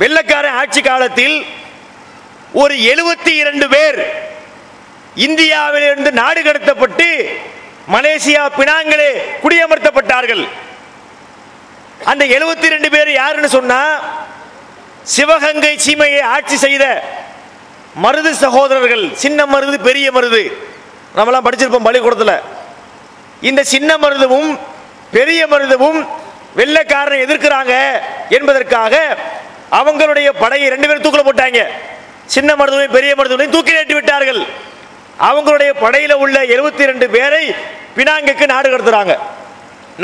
[0.00, 1.36] வெள்ளக்காரன் ஆட்சி காலத்தில்
[2.62, 3.98] ஒரு எழுபத்தி இரண்டு பேர்
[5.26, 7.08] இந்தியாவிலிருந்து நாடு கடத்தப்பட்டு
[7.94, 9.10] மலேசியா பினாங்களே
[9.42, 10.44] குடியமர்த்தப்பட்டார்கள்.
[12.10, 13.80] அந்த எழுபத்தி ரெண்டு பேர் யாருன்னு சொன்னா
[15.14, 16.84] சிவகங்கை சீமையை ஆட்சி செய்த
[18.04, 20.42] மருது சகோதரர்கள் சின்ன மருது பெரிய மருது.
[21.16, 22.36] நம்மலாம் படிச்சிருப்போம் பள்ளிக்கூடத்தில்.
[23.48, 24.50] இந்த சின்ன மருதுவும்
[25.16, 25.98] பெரிய மருதுவும்
[26.58, 27.74] வெள்ளக்காரனை எதிர்க்கிறாங்க
[28.36, 28.94] என்பதற்காக
[29.78, 31.62] அவங்களுடைய படையை ரெண்டு பேரும் தூக்கில போட்டாங்க.
[32.34, 34.40] சின்ன மருதுவையும் பெரிய மருதுவையும் தூக்கி ஏற்றி விட்டார்கள்.
[35.28, 37.44] அவங்களுடைய படையில் உள்ள எழுபத்தி ரெண்டு பேரை
[37.96, 39.14] பினாங்குக்கு நாடு கடத்துறாங்க.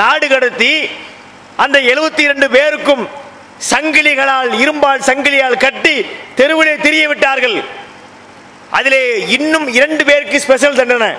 [0.01, 0.73] நாடு கடத்தி
[1.65, 3.03] அந்த எழுபத்தி ரெண்டு பேருக்கும்
[3.71, 5.97] சங்கிலிகளால் இரும்பால் சங்கிலியால் கட்டி
[6.39, 7.57] தெருவிலே திரிய விட்டார்கள்.
[8.79, 9.03] அதிலே
[9.37, 11.11] இன்னும் இரண்டு பேருக்கு ஸ்பெஷல் தண்டனை.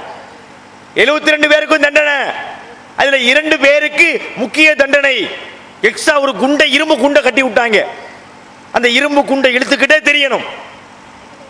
[1.04, 2.18] எழுபத்தி ரெண்டு பேருக்கும் தண்டனை.
[2.96, 5.30] அதுல இரண்டு பேருக்கு முக்கிய தண்டனை.
[5.82, 7.86] எக்ஸ்ட்ரா ஒரு குண்டை இரும்பு குண்டை கட்டி விட்டாங்க.
[8.72, 10.46] அந்த இரும்பு குண்டை இழுத்துக்கிட்டே தெரியணும்.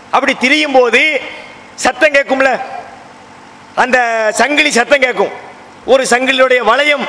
[0.10, 1.22] அப்படி திரியும் போது
[1.76, 2.62] சத்தம் கேட்கும்ல?
[3.76, 3.98] அந்த
[4.32, 5.32] சங்கிலி சத்தம் கேட்கும்.
[5.86, 7.06] ஒரு சங்கிலியுடைய வளையம்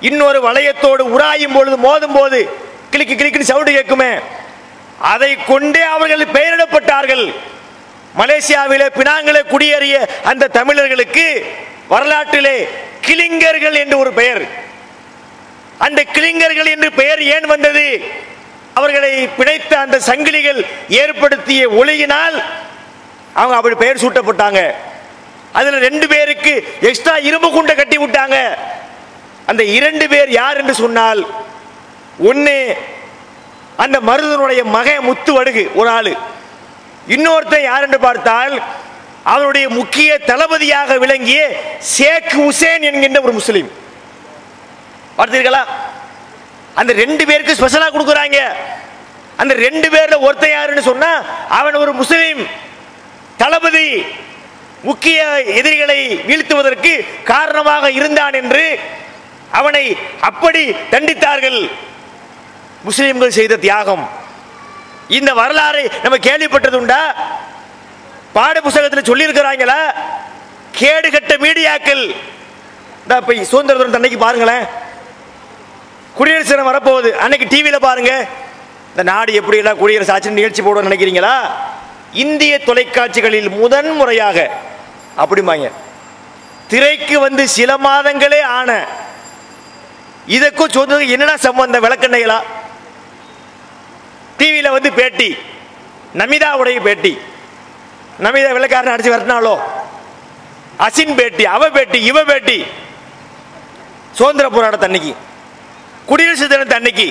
[0.00, 2.38] இன்னொரு வளையத்தோடு உராயும் பொழுது மோதும் போது
[2.90, 4.18] கிளிக்கு கிளிக்குன்னு சவுண்டு கேட்குமே.
[4.98, 7.34] அதை கொண்டே அவர்கள் பெயரிடப்பட்டார்கள்.
[8.18, 11.26] மலேசியாவிலே பினாங்களை குடியேறிய அந்த தமிழர்களுக்கு
[11.88, 12.56] வரலாற்றிலே
[13.06, 14.42] கிளிங்கர்கள் என்று ஒரு பெயர்.
[15.78, 17.86] அந்த கிளிங்கர்கள் என்று பெயர் ஏன் வந்தது?
[18.78, 20.60] அவர்களை பிணைத்த அந்த சங்கிலிகள்
[21.00, 22.36] ஏற்படுத்திய ஒளியினால்
[23.40, 24.60] அவங்க அப்படி பெயர் சூட்டப்பட்டாங்க.
[25.52, 28.38] அதில் ரெண்டு பேருக்கு எக்ஸ்ட்ரா இரும்பு குண்டை கட்டி விட்டாங்க.
[29.46, 31.20] அந்த இரண்டு பேர் யார் என்று சொன்னால்
[32.30, 32.56] ஒன்று
[33.84, 36.12] அந்த மருதனுடைய மகன் முத்து வடுகு ஒரு ஆள்.
[37.14, 38.54] இன்னொருத்தன் யார் என்று பார்த்தால்
[39.32, 41.40] அவருடைய முக்கிய தளபதியாக விளங்கிய
[41.94, 43.70] ஷேக் ஹுசேன் என்கின்ற ஒரு முஸ்லீம்.
[45.18, 45.62] பார்த்தீர்களா
[46.80, 48.38] அந்த ரெண்டு பேருக்கு ஸ்பெஷலா கொடுக்குறாங்க.
[49.42, 51.10] அந்த ரெண்டு பேர்ல ஒருத்தன் யாருன்னு சொன்னா
[51.58, 52.40] அவன் ஒரு முஸ்லீம்
[53.42, 53.88] தளபதி
[54.88, 55.18] முக்கிய
[55.58, 55.98] எதிரிகளை
[56.28, 56.92] வீழ்த்துவதற்கு
[57.32, 58.64] காரணமாக இருந்தான் என்று
[59.58, 59.84] அவனை
[60.28, 60.62] அப்படி
[60.92, 61.60] தண்டித்தார்கள்.
[62.88, 64.04] முஸ்லிம்கள் செய்த தியாகம்.
[65.18, 67.02] இந்த வரலாறை நம்ம கேள்விப்பட்டதுண்டா?
[68.36, 69.80] பாட புஸ்தகத்தில் சொல்லியிருக்கிறாங்களா
[70.78, 72.02] கேடுகட்ட கேடு கட்ட மீடியாக்கள்.
[73.02, 74.64] இந்த இப்ப சுதந்திர தினம் அன்னைக்கு பாருங்களேன்.
[76.14, 77.10] குடியரசு தினம் வரப்போகுது.
[77.10, 78.12] அன்னைக்கு டிவியில் பாருங்க.
[78.90, 81.34] இந்த நாடு எப்படி எல்லாம் குடியரசு ஆட்சி நிகழ்ச்சி போடுவோம் நினைக்கிறீங்களா?
[82.12, 84.50] இந்திய தொலைக்காட்சிகளில் முதன் முறையாக.
[85.22, 85.70] அப்படிமாங்க
[86.68, 88.70] திரைக்கு வந்து சில மாதங்களே ஆன
[90.26, 91.84] இதற்கும் சொன்னது என்னடா சம்பந்தம்?
[91.84, 92.38] விளக்கண்ணைகளா
[94.36, 95.36] டிவியில் வந்து பேட்டி.
[96.14, 97.14] நமிதாவுடைய பேட்டி.
[98.24, 99.54] நமிதா விளக்காரன் அடிச்சு வரட்டினாலோ
[100.86, 102.58] அசின் பேட்டி அவ பேட்டி இவ பேட்டி.
[104.18, 105.12] சுதந்திர போராட்ட அன்னைக்கு
[106.10, 107.08] குடியரசு தினத்து அன்னைக்கு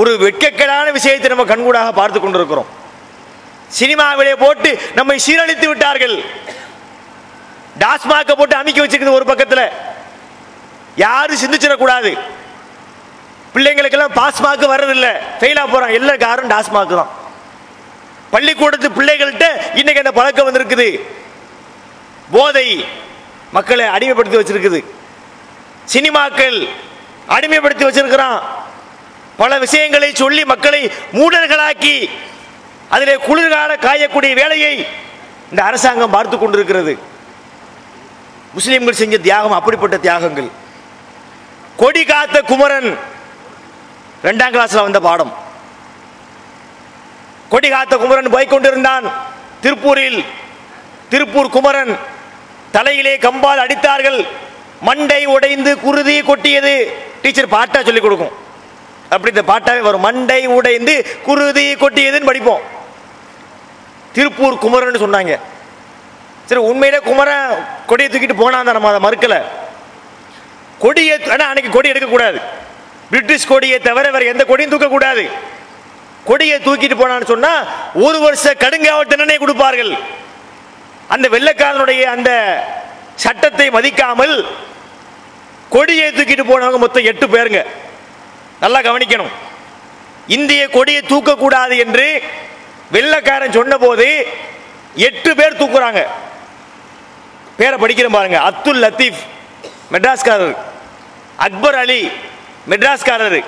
[0.00, 2.70] ஒரு வெட்கக்கேடான விஷயத்தை நம்ம கண்கூடாக பார்த்து கொண்டிருக்கிறோம்.
[3.78, 6.16] சினிமாவிலே போட்டு நம்மை சீரழித்து விட்டார்கள்.
[7.82, 9.64] டாஸ்மாக போட்டு அமைக்க வச்சிருக்குது ஒரு பக்கத்தில்.
[11.04, 12.12] யாரும் சிந்திச்சிடக்கூடாது.
[13.54, 15.08] பிள்ளைங்களுக்கெல்லாம் பாஸ் மார்க் வர்றதில்ல.
[15.40, 17.12] ஃபெயிலாக போகிறான் எல்லா காரணம் டாஸ்மாக் தான்.
[18.32, 21.00] பள்ளிக்கூடத்து பிள்ளைகள்கிட்ட இன்னைக்கு அந்த பழக்கம் வந்திருக்குது.
[22.30, 22.84] போதை
[23.52, 24.84] மக்களை அடிமைப்படுத்தி வச்சிருக்குது.
[25.92, 26.68] சினிமாக்கள்
[27.28, 28.42] அடிமைப்படுத்தி வச்சிருக்கிறான்.
[29.36, 32.10] பல விஷயங்களை சொல்லி மக்களை மூடர்களாக்கி
[32.88, 34.86] அதிலே குளிர்கால காயக்கூடிய வேலையை
[35.50, 36.98] இந்த அரசாங்கம் பார்த்து கொண்டிருக்கிறது.
[38.52, 40.50] முஸ்லிம்கள் செஞ்ச தியாகம் அப்படிப்பட்ட தியாகங்கள்.
[41.76, 42.98] கொடி காத்த குமரன்
[44.22, 45.50] ரெண்டாம் கிளாஸில் வந்த பாடம்.
[47.52, 49.06] கொடி காத்த குமரன் போய்கொண்டிருந்தான்.
[49.62, 50.20] திருப்பூரில்
[51.12, 51.92] திருப்பூர் குமரன்
[52.76, 54.18] தலையிலே கம்பால் அடித்தார்கள்.
[54.88, 56.74] மண்டை உடைந்து குருதி கொட்டியது.
[57.22, 58.32] டீச்சர் பாட்டா சொல்லிக் கொடுக்கும்.
[59.14, 60.04] அப்படி இந்த பாட்டாவே வரும்.
[60.06, 60.94] மண்டை உடைந்து
[61.26, 62.62] குருதி கொட்டியதுன்னு படிப்போம்.
[64.16, 65.34] திருப்பூர் குமரன் சொன்னாங்க.
[66.48, 67.52] சரி உண்மையிலே குமரன்
[67.90, 69.36] கொடியை தூக்கிட்டு போனான் நம்ம அதை மறுக்கல.
[70.84, 72.38] கொடியை ஆனால் அன்னைக்கு கொடி எடுக்கக்கூடாது.
[73.10, 75.24] பிரிட்டிஷ் கொடியை தவிர வேறு எந்த கொடியும் தூக்கக்கூடாது.
[76.28, 77.52] கொடியை தூக்கிட்டு போனான்னு சொன்னா
[78.06, 79.92] ஒரு வருஷ கடுங்காவல் தண்டனை கொடுப்பார்கள்.
[81.14, 82.30] அந்த வெள்ளைக்காரனுடைய அந்த
[83.24, 84.34] சட்டத்தை மதிக்காமல்
[85.74, 87.60] கொடியை தூக்கிட்டு போனவங்க மொத்தம் எட்டு பேருங்க.
[88.60, 89.32] நல்லா கவனிக்கணும்.
[90.26, 92.06] இந்திய கொடியை தூக்கக்கூடாது என்று
[92.96, 94.08] வெள்ளைக்காரன் சொன்னபோது
[95.08, 96.00] எட்டு பேர் தூக்குறாங்க.
[97.56, 98.38] பேரை படிக்கிறேன் பாருங்க.
[98.48, 99.20] அப்துல் லத்தீப்
[99.92, 100.56] மெட்ராஸ்காரர்.
[101.46, 102.10] அக்பர் அலி
[102.70, 103.40] மெட்ராஸ்காரர்.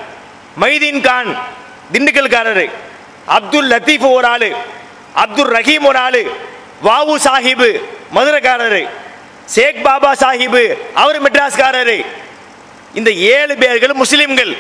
[0.61, 1.31] மைதீன் கான்
[1.93, 2.71] திண்டுக்கல்காரரு.
[3.27, 4.51] அப்துல் லத்தீஃப் ஒரு ஆளு.
[5.15, 6.23] அப்துல் ரஹீம் ஒரு ஆளு.
[6.85, 7.69] வாவு சாஹிபு
[8.15, 8.89] மதுரைக்காரரு.
[9.47, 10.63] ஷேக் பாபா சாஹிபு
[10.95, 12.07] அவர் மெட்ராஸ்காரரு.
[12.95, 14.53] இந்த ஏழு பேர்கள் முஸ்லிம்கள்.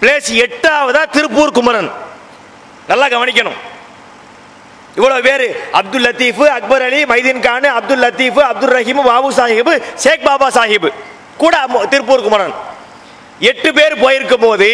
[0.00, 1.90] பிளேஸ் எட்டாவதா திருப்பூர் குமரன்.
[2.88, 3.58] நல்லா கவனிக்கணும்.
[4.96, 5.46] இவ்வளவு பேர்.
[5.72, 10.92] அப்துல் லத்தீஃப் அக்பர் அலி மைதீன் கான் அப்துல் லத்தீஃப் அப்துல் ரஹீம் வாவு சாஹிப் ஷேக் பாபா சாஹிப்.
[11.36, 12.54] கூட திருப்பூர் குமரன்.
[13.38, 14.68] எட்டு பேர் போயிருக்கும் போது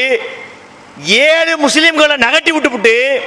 [1.04, 3.22] ஏழு முஸ்லீம்களை நகட்டி விட்டுவிட்டு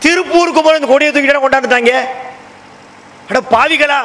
[0.00, 1.92] திருப்பூர் இந்த கொடியை தூக்கிட்டு கொண்டாந்துட்டாங்க?
[3.28, 4.00] அட பாவிகளா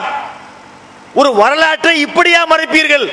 [1.14, 3.10] ஒரு வரலாற்றை இப்படியா மறைப்பீர்கள்?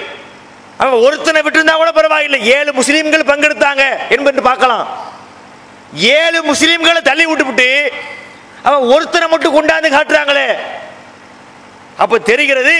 [0.76, 2.40] அவன் ஒருத்தனை விட்டுருந்தா கூட பரவாயில்லை.
[2.56, 4.86] ஏழு முஸ்லீம்கள் பங்கெடுத்தாங்க என்பது பார்க்கலாம்.
[5.92, 7.92] ஏழு முஸ்லீம்களை தள்ளி விட்டுவிட்டு
[8.62, 10.48] அவன் ஒருத்தனை மட்டும் கொண்டாந்து காட்டுறாங்களே.
[11.96, 12.76] அப்ப தெரிகிறது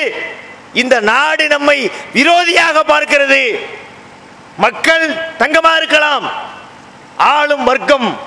[0.73, 3.61] இந்த நாடு நம்மை விரோதியாக பார்க்கிறது.
[4.57, 5.05] மக்கள்
[5.39, 6.53] தங்கமா இருக்கலாம்.
[7.17, 8.19] ஆளும் வர்க்கம்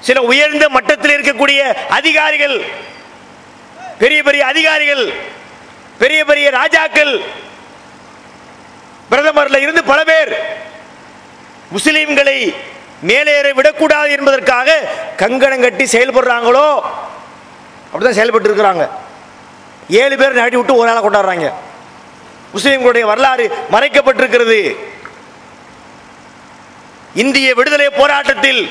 [0.00, 2.56] சில உயர்ந்த மட்டத்தில் இருக்கக்கூடிய அதிகாரிகள்
[3.98, 5.04] பெரிய பெரிய அதிகாரிகள்
[5.98, 7.20] பெரிய பெரிய ராஜாக்கள்
[9.10, 10.32] பிரதமர்ல இருந்து பல பேர்
[11.74, 12.54] முஸ்லிம்களை
[13.02, 14.78] மேலேற விடக்கூடாது என்பதற்காக
[15.16, 16.68] கங்கணம் கட்டி செயல்படுறாங்களோ
[17.92, 18.88] அப்படிதான் செயல்பட்டு இருக்கிறாங்க
[19.88, 21.52] ஏழு பேர் நாட்டி விட்டு ஒரு நாளை கொண்டாடுறாங்க.
[22.54, 24.76] முஸ்லிம்களுடைய வரலாறு மறைக்கப்பட்டிருக்கிறது.
[27.14, 28.62] இந்திய விடுதலை போராட்டத்தில்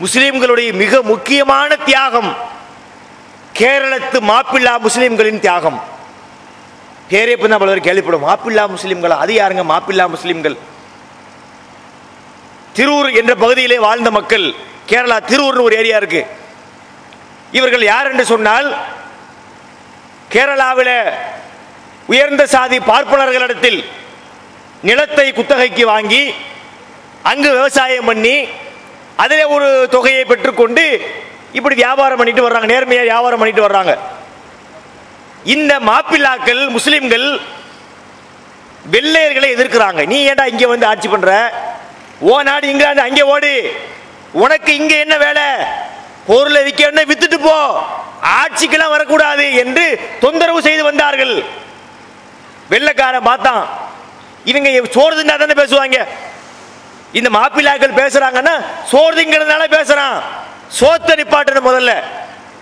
[0.00, 2.30] முஸ்லிம்களுடைய மிக முக்கியமான தியாகம்
[3.52, 5.78] கேரளத்து மாப்பிள்ளா முஸ்லிம்களின் தியாகம்.
[7.10, 9.16] பேரே இப்போ தான் பலவர் கேள்விப்படும் மாப்பிள்ளா முஸ்லிம்களா?
[9.24, 9.62] அது யாருங்க?
[9.62, 10.56] மாப்பிள்ளா முஸ்லிம்கள்.
[12.72, 14.54] திருவூர் என்ற பகுதியிலே வாழ்ந்த மக்கள்
[14.90, 16.26] கேரளா திருவூர்னு ஒரு ஏரியா இருக்கு.
[17.52, 18.76] இவர்கள் யார் என்று சொன்னால்
[20.34, 20.94] கேரளாவில்
[22.06, 23.84] உயர்ந்த சாதி பார்ப்பனர்களிடத்தில்
[24.82, 26.34] நிலத்தை குத்தகைக்கு வாங்கி
[27.22, 28.48] அங்கு விவசாயம் பண்ணி
[29.16, 31.00] அதில் ஒரு தொகையை பெற்றுக்கொண்டு
[31.52, 32.64] இப்படி வியாபாரம் பண்ணிட்டு வர்றாங்க.
[32.64, 33.98] நேர்மையாக வியாபாரம் பண்ணிட்டு வர்றாங்க.
[35.44, 37.40] இந்த மாப்பிள்ளாக்கள் முஸ்லீம்கள்
[38.90, 40.06] வெள்ளையர்களை எதிர்க்கிறாங்க.
[40.06, 41.52] நீ ஏன்டா இங்கே வந்து ஆட்சி பண்ற?
[42.20, 43.72] ஓ நாடு இங்கிலாந்து அங்கே ஓடு.
[44.32, 45.42] உனக்கு இங்க என்ன வேலை?
[46.26, 47.80] பொருளை விற்க வித்துட்டு போ.
[48.22, 51.42] ஆட்சிக்கெல்லாம் வரக்கூடாது என்று தொந்தரவு செய்து வந்தார்கள்.
[52.68, 53.68] வெள்ளைக்காரன் பார்த்தான்.
[54.44, 56.06] இவங்க சோறு தின்னா தானே பேசுவாங்க.
[57.12, 60.22] இந்த மாப்பிள்ளாக்கள் பேசுறாங்கன்னா சோறு பேசுறான்.
[60.80, 62.02] சோத்த நிப்பாட்டணும் முதல்ல.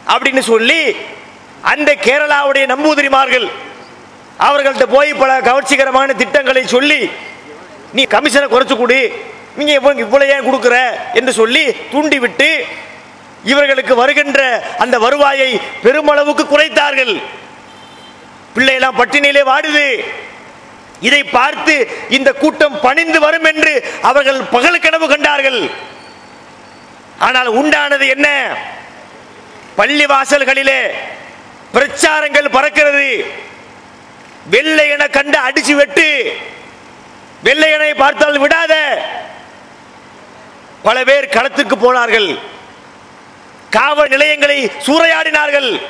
[0.07, 0.97] அப்படின்னு சொல்லி
[1.61, 3.51] அந்த கேரளாவுடைய நம்பூதிரிமார்கள்
[4.40, 7.11] அவர்கள்ட்ட போய் பல கவர்ச்சிகரமான திட்டங்களை சொல்லி
[7.92, 9.24] நீ கமிஷனை குறைச்சு கொடு.
[9.57, 10.90] நீங்க இவ்வளவு இவ்வளவு ஏன் கொடுக்குற?
[11.14, 12.66] என்று சொல்லி தூண்டி விட்டு
[13.44, 17.22] இவர்களுக்கு வருகின்ற அந்த வருவாயை பெருமளவுக்கு குறைத்தார்கள்.
[18.55, 20.05] பிள்ளையெல்லாம் பட்டினியிலே வாடுது.
[21.01, 25.70] இதை பார்த்து இந்த கூட்டம் பணிந்து வரும் என்று அவர்கள் பகல் கனவு கண்டார்கள்.
[27.18, 28.57] ஆனால் உண்டானது என்ன?
[29.76, 30.90] பள்ளி வாசல்களிலே
[31.74, 33.24] பிரச்சாரங்கள் பறக்கிறது.
[34.51, 36.36] வெள்ளையன கண்டு அடிச்சு வெட்டு.
[37.44, 38.74] வெள்ளையனை பார்த்தால் விடாத.
[40.82, 42.38] பல பேர் களத்துக்கு போனார்கள்.
[43.70, 45.82] காவல் நிலையங்களை சூறையாடினார்கள்.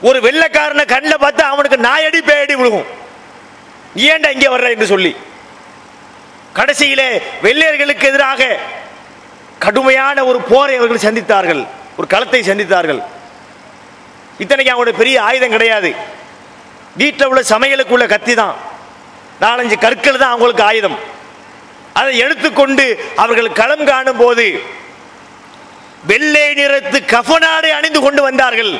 [0.00, 2.99] ஒரு வெள்ளக்காரனை கண்ணில் பார்த்தா அவனுக்கு நாயடி பேயடி விழுகும்.
[3.94, 5.12] நீ இங்கே வர்ற என்று சொல்லி.
[6.58, 7.08] கடைசியிலே
[7.42, 8.58] வெள்ளையர்களுக்கு எதிராக
[9.64, 11.62] கடுமையான ஒரு போரை அவர்கள் சந்தித்தார்கள்.
[11.98, 13.00] ஒரு களத்தை சந்தித்தார்கள்.
[14.42, 15.90] இத்தனைக்கு அவங்களோட பெரிய ஆயுதம் கிடையாது.
[17.00, 18.54] வீட்டில் உள்ள சமையலுக்கு உள்ள கத்தி தான்.
[19.40, 20.98] நாலஞ்சு கற்கள் தான் அவங்களுக்கு ஆயுதம்.
[22.00, 22.84] அதை எடுத்துக்கொண்டு
[23.16, 24.46] அவர்கள் களம் காணும் போது
[26.10, 28.72] வெள்ளை நிறத்து கஃபனாடை அணிந்து கொண்டு வந்தார்கள்.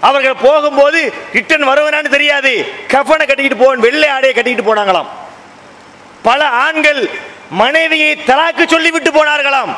[0.00, 2.52] அவர்கள் போகும்போது ரிட்டன் வருவனான்னு தெரியாது.
[2.88, 5.08] கஃபனை கட்டிக்கிட்டு போவன் வெள்ளை ஆடையை கட்டிக்கிட்டு போனாங்களாம்.
[6.22, 7.10] பல ஆண்கள்
[7.50, 9.72] மனைவியை தலாக்கு சொல்லிவிட்டு போனார்களாம்.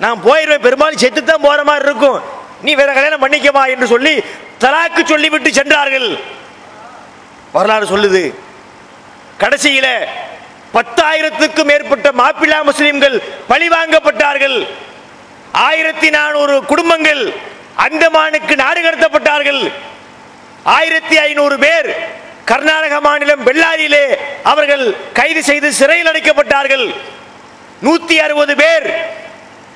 [0.00, 2.20] நான் போயிருவேன் பெரும்பாலும் செத்து தான் போற மாதிரி இருக்கும்.
[2.62, 4.24] நீ வேற கல்யாணம் பண்ணிக்கமா என்று சொல்லி
[4.60, 6.18] தலாக்கு சொல்லிவிட்டு சென்றார்கள்.
[7.52, 8.34] வரலாறு சொல்லுது.
[9.40, 9.86] கடைசியில
[10.74, 14.68] பத்தாயிரத்துக்கும் மேற்பட்ட மாப்பிள்ளா முஸ்லிம்கள் பழிவாங்கப்பட்டார்கள்.
[15.52, 17.50] ஆயிரத்தி நானூறு குடும்பங்கள்
[17.86, 19.72] அந்தமானுக்கு நாடு கடத்தப்பட்டார்கள்.
[20.64, 21.88] ஆயிரத்தி ஐநூறு பேர்
[22.44, 24.04] கர்நாடக மாநிலம் பெல்லாரியிலே
[24.52, 24.84] அவர்கள்
[25.18, 26.86] கைது செய்து சிறையில் அடைக்கப்பட்டார்கள்.
[27.86, 28.86] நூத்தி அறுபது பேர்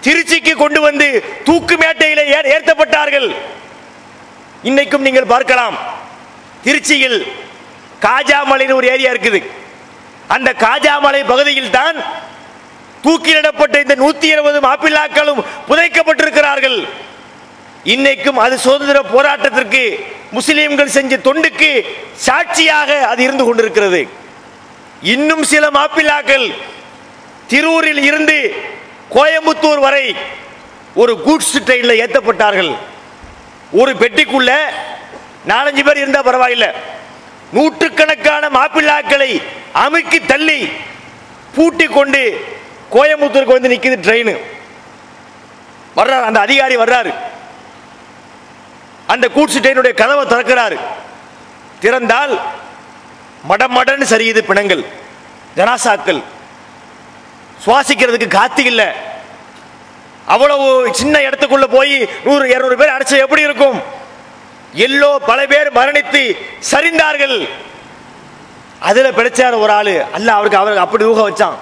[0.06, 1.06] திருச்சிக்கு கொண்டு வந்து
[1.44, 2.24] தூக்கு மேட்டையிலே
[2.54, 3.28] ஏற்றப்பட்டார்கள்.
[4.68, 5.76] இன்னைக்கும் நீங்கள் பார்க்கலாம்.
[6.64, 7.18] திருச்சியில்
[8.06, 9.40] காஜாமலைன்னு ஒரு ஏரியா இருக்குது.
[10.34, 11.96] அந்த காஜாமலை பகுதியில் தான்
[13.04, 16.78] தூக்கிலிடப்பட்ட இந்த நூத்தி இருபது மாப்பிள்ளாக்களும் புதைக்கப்பட்டிருக்கிறார்கள்.
[17.92, 19.82] இன்னைக்கும் அது சுதந்திர போராட்டத்திற்கு
[20.36, 21.68] முஸ்லீம்கள் செஞ்ச தொண்டுக்கு
[22.26, 24.00] சாட்சியாக அது இருந்து கொண்டிருக்கிறது.
[25.14, 26.46] இன்னும் சில மாப்பிள்ளாக்கள்
[27.50, 28.38] திருவூரில் இருந்து
[29.16, 30.06] கோயம்புத்தூர் வரை
[31.02, 32.72] ஒரு கூட்ஸ் ட்ரெயினில் ஏற்றப்பட்டார்கள்.
[33.80, 34.50] ஒரு பெட்டிக்குள்ள
[35.52, 36.70] நாலஞ்சு பேர் இருந்தால் பரவாயில்லை.
[37.56, 39.30] நூற்றுக்கணக்கான மாப்பிள்ளாக்களை
[39.84, 40.60] அமுக்கி தள்ளி
[41.56, 42.22] பூட்டி கொண்டு
[42.94, 44.34] கோயம்புத்தூருக்கு வந்து நிற்கிது ட்ரெயின்.
[45.98, 47.12] வர்றார் அந்த அதிகாரி வர்றாரு.
[49.06, 50.78] அந்த கூட்சிட்டையினுடைய கதவை திறக்கிறாரு.
[51.80, 52.40] திறந்தால்
[53.48, 54.84] மடமடன்னு சரியுது பிணங்கள்
[55.56, 56.22] ஜனாசாக்கள்.
[57.66, 58.86] சுவாசிக்கிறதுக்கு காத்து இல்லை.
[60.26, 63.82] அவ்வளவு சின்ன இடத்துக்குள்ள போய் நூறு இருநூறு பேர் அடைச்சது எப்படி இருக்கும்?
[64.74, 66.36] எல்லோ பல பேர் மரணித்து
[66.72, 67.48] சரிந்தார்கள்.
[68.80, 70.04] அதுல பிடிச்சார் ஒரு ஆளு.
[70.12, 71.56] அல்ல அவருக்கு அவருக்கு அப்படி ஊக வச்சான்.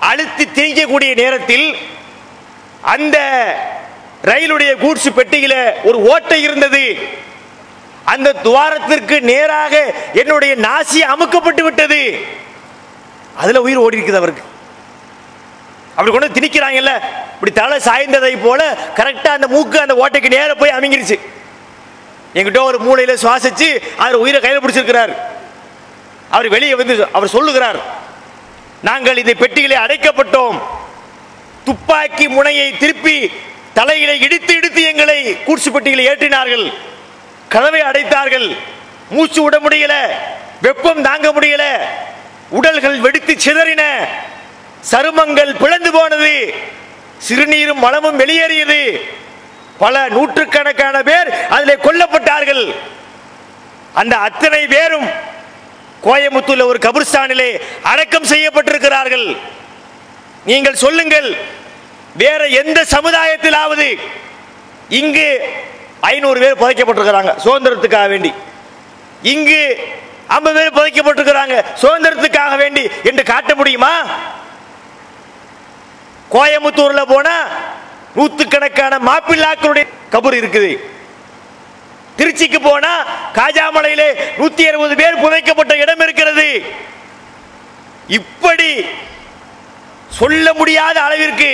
[0.00, 1.76] அழுத்தி திணிக்கக்கூடிய நேரத்தில்
[2.82, 3.18] அந்த
[4.26, 6.98] ரயிலுடைய கூட்ஸ் பெட்டியில ஒரு ஓட்டை இருந்தது.
[8.04, 12.24] அந்த துவாரத்திற்கு நேராக என்னுடைய நாசி அமுக்கப்பட்டு விட்டது.
[13.36, 14.42] அதுல உயிர் ஓடி இருக்குது அவருக்கு.
[15.94, 16.90] அப்படி கொண்டு திணிக்கிறாங்கல்ல.
[17.34, 21.20] இப்படி தலை சாய்ந்ததை போல கரெக்டா அந்த மூக்கு அந்த ஓட்டைக்கு நேர போய் அமைங்கிருச்சு.
[22.34, 25.16] என்கிட்ட ஒரு மூளையில சுவாசிச்சு அவர் உயிரை கையில் பிடிச்சிருக்கிறார்.
[26.30, 27.76] அவர் வெளியே வந்து அவர் சொல்லுகிறார்.
[28.82, 30.60] நாங்கள் இந்த பெட்டிகளை அடைக்கப்பட்டோம்.
[31.64, 33.32] துப்பாக்கி முனையை திருப்பி
[33.76, 36.72] தலைகளை இடித்து இடித்து எங்களை கூட்சு பெட்டிகளை ஏற்றினார்கள்.
[37.48, 38.56] கதவை அடைத்தார்கள்.
[39.10, 39.94] மூச்சு விட முடியல.
[40.62, 41.62] வெப்பம் தாங்க முடியல.
[42.48, 43.82] உடல்கள் வெடித்து சிதறின.
[44.90, 46.54] சருமங்கள் பிளந்து போனது.
[47.28, 49.08] சிறுநீரும் மலமும் வெளியேறியது.
[49.78, 52.74] பல நூற்றுக்கணக்கான பேர் அதில் கொல்லப்பட்டார்கள்.
[53.92, 55.06] அந்த அத்தனை பேரும்
[56.04, 59.36] கோயம்புத்தூர்ல ஒரு கபிர்ஸ்தானிலே அடக்கம் செய்யப்பட்டிருக்கிறார்கள்.
[60.44, 61.36] நீங்கள் சொல்லுங்கள்
[62.22, 63.88] வேற எந்த சமுதாயத்திலாவது
[65.00, 65.28] இங்கு
[66.00, 68.32] ஐநூறு பேர் புதைக்கப்பட்டிருக்கிறாங்க சுதந்திரத்துக்காக வேண்டி.
[69.32, 69.62] இங்கு
[70.36, 73.94] ஐம்பது பேர் புதைக்கப்பட்டிருக்கிறாங்க சுதந்திரத்துக்காக வேண்டி என்று காட்ட முடியுமா?
[76.34, 77.34] கோயம்புத்தூர்ல போனா
[78.16, 80.70] நூத்துக்கணக்கான மாப்பிள்ளாக்களுடைய கபர் இருக்குது.
[82.18, 82.92] திருச்சிக்கு போனா
[83.38, 84.08] காஜாமலையிலே
[84.38, 86.48] நூத்தி அறுபது பேர் புதைக்கப்பட்ட இடம் இருக்கிறது.
[88.18, 88.70] இப்படி
[90.20, 91.50] சொல்ல முடியாத அளவிற்கு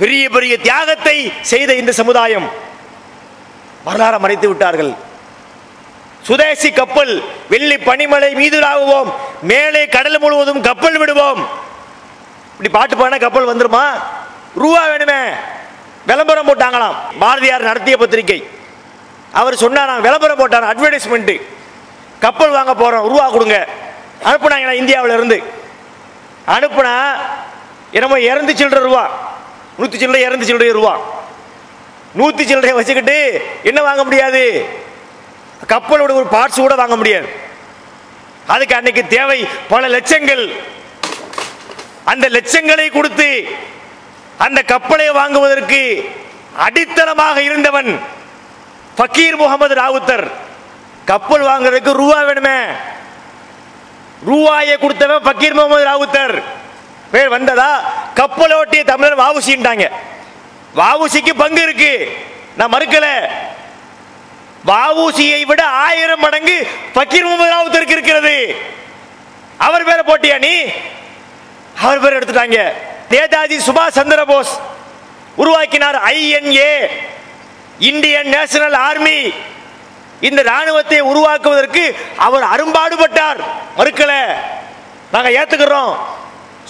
[0.00, 2.46] பெரிய பெரிய தியாகத்தை செய்த இந்த சமுதாயம்.
[3.84, 4.92] வரலாறு மறைத்து விட்டார்கள்.
[6.22, 7.12] சுதேசி கப்பல்
[7.50, 9.10] வெள்ளி பனிமலை மீதுலாகுவோம்.
[9.42, 11.40] மேலே கடல் முழுவதும் கப்பல் விடுவோம்.
[12.52, 13.84] இப்படி பாட்டு பாடினா கப்பல் வந்துருமா?
[14.54, 15.20] ரூபா வேணுமே.
[16.06, 16.94] விளம்பரம் போட்டாங்களாம்.
[17.18, 18.40] பாரதியார் நடத்திய பத்திரிகை.
[19.32, 21.34] அவர் சொன்னாராம் விளம்பரம் போட்டார் அட்வர்டைஸ்மெண்ட்
[22.20, 23.68] கப்பல் வாங்க போறோம் ரூபா கொடுங்க.
[24.24, 25.42] அனுப்புனாங்க இந்தியாவில இருந்து
[26.46, 26.94] அனுப்புனா
[27.90, 29.04] என்னமோ இறந்து சில்லற ரூபா.
[29.80, 30.94] நூத்தி சில்லறை இறந்து சில்லறை ரூபா.
[32.18, 34.68] நூத்தி சில்லறையை வச்சுக்கிட்டு என்ன வாங்க முடியாது?
[35.68, 37.28] கப்பலோட ஒரு பார்ட்ஸ் கூட வாங்க முடியாது.
[38.46, 40.44] அதுக்கு அன்னைக்கு தேவை பல லட்சங்கள்.
[42.04, 43.48] அந்த லட்சங்களை கொடுத்து
[44.38, 46.10] அந்த கப்பலை வாங்குவதற்கு
[46.58, 48.00] அடித்தளமாக இருந்தவன்
[48.98, 50.30] ஃபக்கீர் முகமது ராவுத்தர்.
[51.04, 52.58] கப்பல் வாங்குறதுக்கு ரூபா வேணுமே?
[54.24, 56.42] ரூபாயை கொடுத்தவன் ஃபக்கீர் முகமது ராவுத்தர்.
[57.10, 57.92] பேர் வந்ததா?
[58.14, 59.90] கப்பலோட்டிய தமிழர் வாவுசின்ட்டாங்க.
[60.76, 62.16] வாவுசிக்கு பங்கு இருக்கு.
[62.56, 63.28] நான் மறுக்கல.
[64.66, 68.56] வாவுசியை விட ஆயிரம் மடங்கு பக்கீர் முகமது ராவுத்தருக்கு இருக்கிறது.
[69.56, 70.60] அவர் பேரை போட்டியா நீ?
[71.80, 72.72] அவர் பேர் எடுத்துட்டாங்க.
[73.10, 74.60] நேதாஜி சுபாஷ் சந்திர போஸ்
[75.34, 76.86] உருவாக்கினார் ஐஎன்ஏ
[77.78, 79.32] இந்தியன் நேஷனல் ஆர்மி.
[80.20, 83.40] இந்த ராணுவத்தை உருவாக்குவதற்கு அவர் அரும்பாடுபட்டார்.
[83.76, 84.26] மறுக்கல.
[85.12, 85.96] நாங்க ஏத்துக்கிறோம்.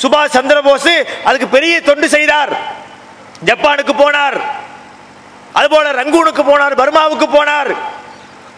[0.02, 2.52] சுபாஷ் சந்திரபோஸு அதுக்கு பெரிய தொண்டு செய்தார்.
[3.44, 4.40] ஜப்பானுக்கு போனார்.
[5.52, 7.76] அதுபோல ரங்கூனுக்கு போனார் பர்மாவுக்கு போனார்.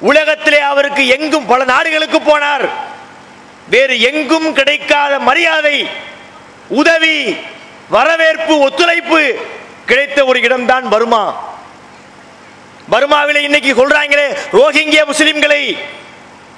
[0.01, 2.69] உலகத்திலே அவருக்கு எங்கும் பல நாடுகளுக்கு போனார்.
[3.69, 5.91] வேறு எங்கும் கிடைக்காத மரியாதை
[6.69, 7.37] உதவி
[7.89, 9.47] வரவேற்பு ஒத்துழைப்பு
[9.87, 11.51] கிடைத்த ஒரு இடம்தான் பர்மா.
[12.91, 15.79] பர்மாவிலே இன்னைக்கு சொல்றாங்களே ரோஹிங்கிய முஸ்லிம்களை.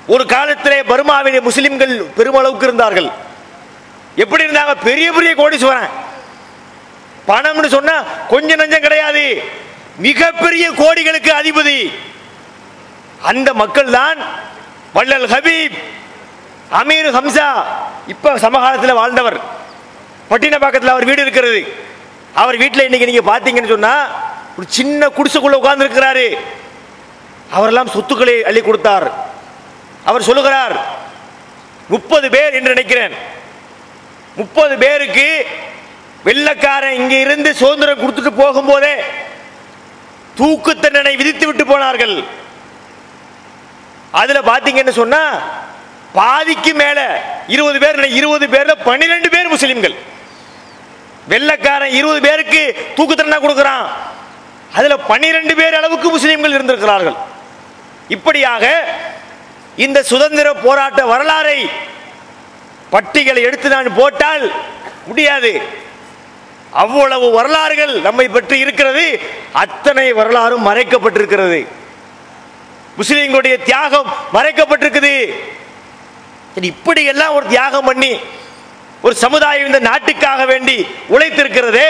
[0.07, 3.11] ஒரு காலத்திலே பர்மாவிலே முஸ்லிம்கள் பெருமளவுக்கு இருந்தார்கள்.
[4.17, 5.89] எப்படி இருந்தாங்க பெரிய பெரிய கோடீஸ்வரன்?
[7.29, 9.43] பணம்னு சொன்னா கொஞ்சம் நஞ்சம் கிடையாது.
[9.97, 11.95] மிகப்பெரிய கோடிகளுக்கு அதிபதி.
[13.23, 14.19] அந்த மக்கள் தான்
[14.95, 15.79] வள்ளல் ஹபீப்
[16.73, 17.65] அமீர் ஹம்சா.
[18.07, 19.41] இப்ப சமகாலத்தில் வாழ்ந்தவர்.
[20.31, 21.77] பட்டினப்பாக்கத்தில் அவர் வீடு இருக்கிறது.
[22.35, 24.07] அவர் வீட்டில் இன்னைக்கு நீங்க பாத்தீங்கன்னு சொன்னா
[24.59, 26.37] ஒரு சின்ன குடிசுக்குள்ள உட்கார்ந்து இருக்கிறாரு
[27.51, 29.13] அவரெல்லாம் சொத்துக்களை அள்ளி கொடுத்தார்.
[30.05, 30.85] அவர் சொல்லுகிறார்
[31.89, 33.43] முப்பது பேர் என்று நினைக்கிறேன்.
[34.39, 35.29] முப்பது பேருக்கு
[36.27, 38.95] வெள்ளக்காரன் இங்கே இருந்து சுதந்திரம் கொடுத்துட்டு போகும்போதே
[40.39, 42.15] தூக்கு தண்டனை விதித்து விட்டு போனார்கள்.
[44.21, 45.23] அதுல பார்த்தீங்கன்னு சொன்னா
[46.19, 46.99] பாதிக்கு மேல
[47.55, 49.95] இருபது பேர் இருபது பேர்ல பன்னிரெண்டு பேர் முஸ்லிம்கள்.
[51.33, 52.63] வெள்ளக்காரன் இருபது பேருக்கு
[52.97, 53.87] தூக்கு தண்டனை கொடுக்கிறான்.
[54.79, 57.19] அதுல பன்னிரெண்டு பேர் அளவுக்கு முஸ்லிம்கள் இருந்திருக்கிறார்கள்.
[58.17, 58.65] இப்படியாக
[59.85, 61.59] இந்த சுதந்திர போராட்ட வரலாறை
[62.95, 64.45] பட்டிகளை எடுத்து நான் போட்டால்
[65.09, 65.53] முடியாது.
[66.83, 69.05] அவ்வளவு வரலாறுகள் நம்மை பற்றி இருக்கிறது.
[69.63, 71.61] அத்தனை வரலாறும் மறைக்கப்பட்டிருக்கிறது.
[72.99, 75.15] முஸ்லீம்களுடைய தியாகம் மறைக்கப்பட்டிருக்குது.
[76.73, 78.13] இப்படி எல்லாம் ஒரு தியாகம் பண்ணி
[79.07, 80.77] ஒரு சமுதாயம் இந்த நாட்டுக்காக வேண்டி
[81.15, 81.89] உழைத்திருக்கிறதே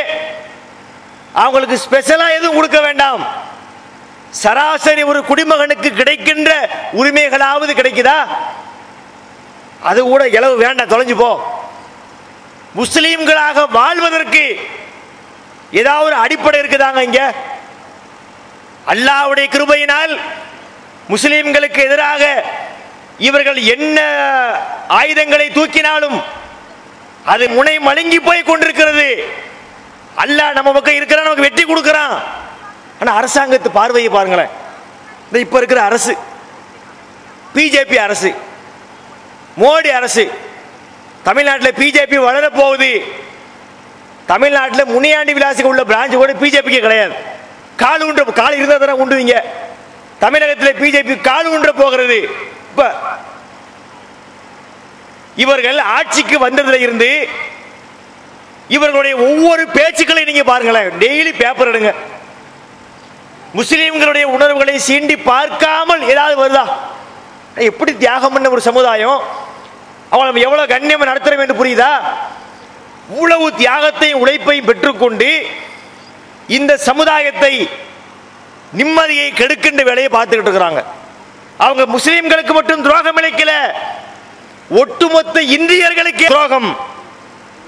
[1.43, 3.23] அவங்களுக்கு ஸ்பெஷலா எதுவும் கொடுக்க வேண்டாம்.
[4.43, 6.53] சராசரி ஒரு குடிமகனுக்கு கிடைக்கின்ற
[7.01, 8.19] உரிமைகளாவது கிடைக்குதா?
[9.89, 11.31] அது கூட இளவு வேண்டாம் தொலைஞ்சு போ.
[12.79, 14.45] முஸ்லீம்களாக வாழ்வதற்கு
[15.81, 17.21] ஏதாவது ஒரு அடிப்படை இருக்குதாங்க இங்க?
[18.93, 20.13] அல்லாஹ்வுடைய கிருபையினால்
[21.13, 22.23] முஸ்லீம்களுக்கு எதிராக
[23.29, 23.99] இவர்கள் என்ன
[24.99, 26.19] ஆயுதங்களை தூக்கினாலும்
[27.33, 29.09] அது முனை மழுங்கி போய் கொண்டிருக்கிறது.
[30.23, 32.15] அல்லாஹ் நம்ம பக்கம் இருக்கிறான் நமக்கு வெற்றி கொடுக்கிறான்.
[33.01, 34.53] ஆனா அரசாங்கத்து பார்வையை பாருங்களேன்.
[35.27, 36.15] இந்த இப்ப இருக்கிற அரசு
[37.55, 38.31] பிஜேபி அரசு
[39.63, 40.25] மோடி அரசு.
[41.23, 42.91] தமிழ்நாட்டில் பிஜேபி வளர போகுது
[44.27, 47.15] தமிழ்நாட்டில் முனியாண்டி விலாசுக்கு உள்ள பிரான்ச் கூட பிஜேபிக்கு கிடையாது.
[47.77, 49.37] கால் உண்டு கால் இருந்தால் தானே உண்டுவீங்க
[50.19, 52.19] தமிழகத்தில் பிஜேபி கால் ஊன்ற போகிறது.
[52.71, 52.95] இப்ப
[55.37, 57.29] இவர்கள் ஆட்சிக்கு வந்ததுல இருந்து
[58.69, 60.91] இவர்களுடைய ஒவ்வொரு பேச்சுக்களை நீங்க பாருங்களேன்.
[60.91, 61.95] டெய்லி பேப்பர் எடுங்க.
[63.55, 66.65] முஸ்லிம்களுடைய உணர்வுகளை சீண்டி பார்க்காமல் ஏதாவது வருதா?
[67.55, 69.23] எப்படி தியாகம் பண்ண ஒரு சமுதாயம்?
[70.11, 71.93] அவளை நம்ம எவ்வளவு கண்ணியம் நடத்துறோம் என்று புரியுதா?
[73.11, 75.47] இவ்வளவு தியாகத்தையும் உழைப்பையும் பெற்றுக்கொண்டு
[76.49, 77.69] இந்த சமுதாயத்தை
[78.77, 80.85] நிம்மதியை கெடுக்கின்ற வேலையை பார்த்துக்கிட்டு இருக்கிறாங்க.
[81.59, 83.51] அவங்க முஸ்லீம்களுக்கு மட்டும் துரோகம் இழைக்கல
[84.71, 86.77] ஒட்டுமொத்த இந்தியர்களுக்கு துரோகம்.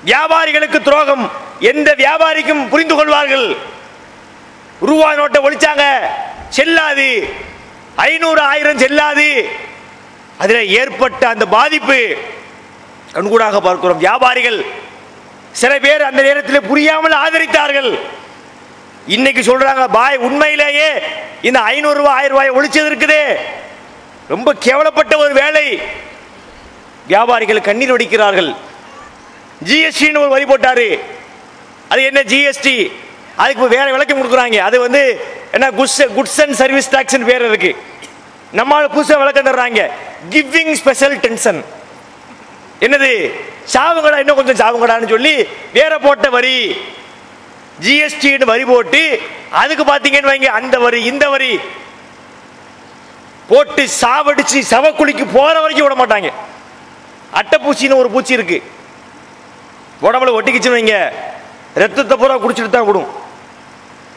[0.05, 1.30] வியாபாரிகளுக்கு துரோகம்.
[1.61, 3.57] எந்த வியாபாரிக்கும் புரிந்து கொள்வார்கள்.
[4.80, 5.99] ரூபா நோட்டை ஒழிச்சாங்க.
[6.49, 7.34] செல்லாது.
[7.97, 9.49] ஐநூறு ஆயிரம் செல்லாது.
[10.39, 12.16] அதில் ஏற்பட்ட அந்த பாதிப்பு.
[13.12, 13.99] கண்கூடாக பார்க்கிறோம்.
[13.99, 14.64] வியாபாரிகள்
[15.53, 17.99] சில பேர் அந்த நேரத்தில் புரியாமல் ஆதரித்தார்கள்.
[19.07, 20.89] இன்னைக்கு சொல்றாங்க பாய் உண்மையிலேயே
[21.43, 23.20] இந்த ஐநூறு ரூபாய் ஆயிரம் ரூபாய் ஒழிச்சது இருக்குது.
[24.28, 25.80] ரொம்ப கேவலப்பட்ட ஒரு வேலை.
[27.07, 28.55] வியாபாரிகள் கண்ணீர் வடிக்கிறார்கள்.
[29.64, 31.01] ஜிஎஸ்டின்னு ஒரு வரி போட்டாரு.
[31.89, 32.93] அது என்ன ஜிஎஸ்டி
[33.37, 34.59] அதுக்கு வேற விளக்கம் கொடுக்குறாங்க.
[34.59, 35.03] அது வந்து
[35.53, 37.76] என்ன goods goods and service tax பேர் இருக்கு.
[38.59, 39.80] நம்மால புதுசாக விளக்கம் தர்றாங்க.
[40.30, 41.61] கிவிங் ஸ்பெஷல் டென்ஷன்
[42.80, 43.11] என்னது?
[43.74, 45.34] சாவுங்கடா இன்னும் கொஞ்சம் சாவுங்கடான்னு சொல்லி
[45.72, 46.57] வேற போட்ட வரி
[47.84, 49.00] ஜிஎஸ்டின்னு வரி போட்டு
[49.62, 51.61] அதுக்கு பார்த்தீங்கன்னு வைங்க அந்த வரி இந்த வரி.
[53.50, 56.30] போட்டு சாவடிச்சு சவக்குழிக்கு போற வரைக்கும் விட மாட்டாங்க.
[57.40, 58.59] அட்டைப்பூச்சின்னு ஒரு பூச்சி இருக்கு.
[60.02, 60.96] உடம்புல ஒட்டிக்கிச்சுன்னு வைங்க.
[61.82, 63.11] ரத்தத்தை பூரா குடிச்சிட்டு தான் விடும்.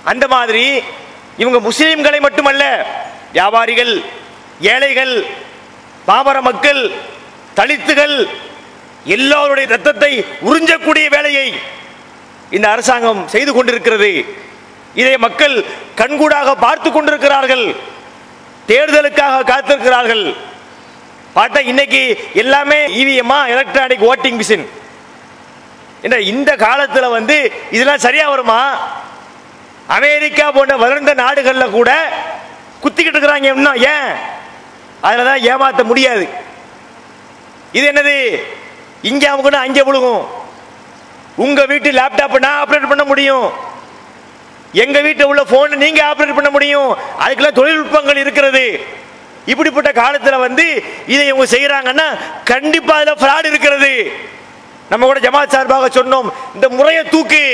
[0.03, 0.63] அந்த மாதிரி
[1.37, 2.63] இவங்க முஸ்லீம்களை மட்டுமல்ல
[3.31, 3.93] வியாபாரிகள்
[4.60, 5.26] ஏழைகள்
[6.05, 6.91] பாமர மக்கள்
[7.55, 8.28] தலித்துகள்
[9.05, 11.53] எல்லோருடைய ரத்தத்தை உறிஞ்சக்கூடிய வேலையை
[12.49, 14.26] இந்த அரசாங்கம் செய்து கொண்டிருக்கிறது.
[14.93, 17.76] இதை மக்கள் கண்கூடாக பார்த்து கொண்டிருக்கிறார்கள்.
[18.68, 20.36] தேர்தலுக்காக காத்திருக்கிறார்கள்.
[21.36, 24.66] பார்த்தா இன்னைக்கு எல்லாமே இவிஎம்மா எலக்ட்ரானிக் ஓட்டிங் மிஷின்
[26.01, 28.89] என்ற இந்த காலத்தில் வந்து இதெல்லாம் சரியா வருமா?
[29.88, 31.91] அமெரிக்கா போன்ற வளர்ந்த நாடுகளில் கூட
[32.84, 34.12] குத்திக்கிட்டு இருக்கிறாங்க இன்னும் ஏன்?
[35.01, 36.27] அதில் தான் ஏமாற்ற முடியாது.
[37.71, 38.15] இது என்னது?
[39.01, 40.23] இங்கே அவங்க அங்கே விழுகும்.
[41.35, 43.45] உங்கள் வீட்டு லேப்டாப்பை நான் ஆப்ரேட் பண்ண முடியும்.
[44.73, 46.89] எங்கள் வீட்டில் உள்ள ஃபோனை நீங்கள் ஆப்ரேட் பண்ண முடியும்.
[47.19, 48.65] அதுக்கெல்லாம் தொழில்நுட்பங்கள் இருக்கிறது.
[49.45, 50.65] இப்படிப்பட்ட காலத்தில் வந்து
[51.13, 52.07] இதை இவங்க செய்கிறாங்கன்னா
[52.43, 53.93] கண்டிப்பாக அதில் ஃப்ராட் இருக்கிறது.
[54.89, 57.45] நம்ம கூட ஜமாத் சார்பாக சொன்னோம் இந்த முறையை தூக்கு.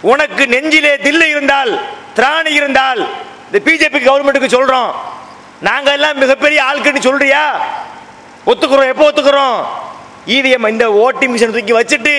[0.00, 1.72] உனக்கு நெஞ்சிலே தில்லு இருந்தால்
[2.14, 3.00] திராணி இருந்தால்
[3.46, 4.90] இந்த பிஜேபி கவர்மெண்ட்டுக்கு சொல்கிறோம்
[5.66, 7.42] நாங்கள் எல்லாம் மிகப்பெரிய ஆட்கள்னு சொல்றியா?
[8.50, 8.92] ஒத்துக்கிறோம்.
[8.92, 9.58] எப்போ ஒத்துக்கிறோம்?
[10.34, 12.14] இவிஎம் இந்த ஓட்டி மிஷின் தூக்கி வச்சுட்டு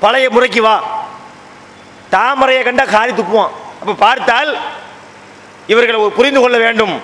[0.00, 0.76] பழைய முறைக்கு வா.
[2.14, 4.50] தாமரையை கண்டா காரி துப்புவான் அப்போ பார்த்தால்
[5.72, 6.94] இவர்களை புரிந்து கொள்ள வேண்டும்.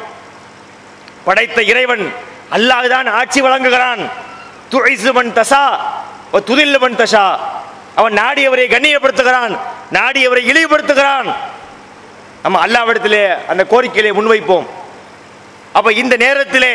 [1.24, 2.04] படைத்த இறைவன்
[2.56, 4.02] அல்லாஹ்தான் ஆட்சி வழங்குகிறான்.
[4.72, 5.64] துழைசுவன் தசா
[6.48, 7.24] துதில்லவன் தசா
[8.00, 9.52] அவன் நாடியவரை கண்ணியப்படுத்துகிறான்
[9.92, 11.28] நாடியவரை இழிவுபடுத்துகிறான்.
[12.42, 14.66] நம்ம அல்லாவிடத்திலே அந்த கோரிக்கையிலே முன்வைப்போம்.
[15.74, 16.74] அப்ப இந்த நேரத்திலே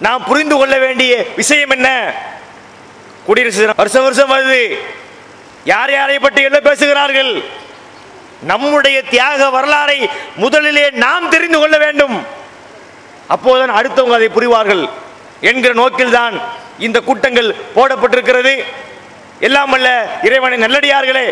[0.00, 1.88] நாம் புரிந்து கொள்ள வேண்டிய விஷயம் என்ன?
[3.26, 3.74] குடியரசு தினம்.
[3.76, 4.78] வருஷம் வருஷம் வருது.
[5.64, 7.42] யார் யாரை பற்றி என்ன பேசுகிறார்கள்?
[8.42, 12.16] நம்முடைய தியாக வரலாறை முதலிலே நாம் தெரிந்து கொள்ள வேண்டும்.
[13.28, 14.88] அப்போதுதான் அடுத்தவங்க அதை புரிவார்கள்
[15.40, 16.40] என்கிற நோக்கில்தான்
[16.78, 18.64] இந்த கூட்டங்கள் போடப்பட்டிருக்கிறது.
[19.40, 19.88] எல்லாம் அல்ல
[20.22, 21.26] இறைவனை நல்லடியார்களே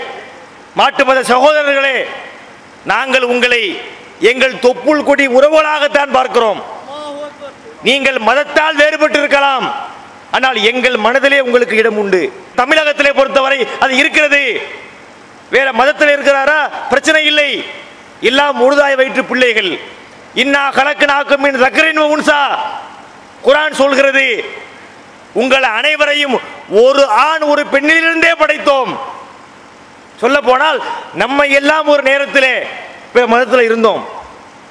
[0.75, 2.07] மாட்டு மத சகோதரர்களே
[2.85, 3.81] நாங்கள் உங்களை
[4.31, 6.61] எங்கள் தொப்புள் கொடி உறவுகளாகத்தான் பார்க்கிறோம்.
[7.89, 9.65] நீங்கள் மதத்தால் வேறுபட்டு இருக்கலாம்
[10.37, 12.21] ஆனால் எங்கள் மனதிலே உங்களுக்கு இடம் உண்டு.
[12.61, 14.43] தமிழகத்திலே பொறுத்தவரை அது இருக்கிறது.
[15.55, 16.61] வேற மதத்தில் இருக்கிறாரா?
[16.89, 17.51] பிரச்சனை இல்லை.
[18.21, 19.71] எல்லாம் முழுதாய் வயிற்று பிள்ளைகள்.
[20.43, 22.43] இன்னா கலக்கு நாக்கும் ரக்கரின் உன்சா.
[23.47, 24.27] குரான் சொல்கிறது
[25.33, 26.37] உங்கள் அனைவரையும்
[26.85, 28.93] ஒரு ஆண் ஒரு பெண்ணிலிருந்தே படைத்தோம்.
[30.23, 30.79] சொல்ல போனால்
[31.15, 32.55] நம்ம எல்லாம் ஒரு நேரத்திலே
[33.13, 34.09] மதத்தில் இருந்தோம்.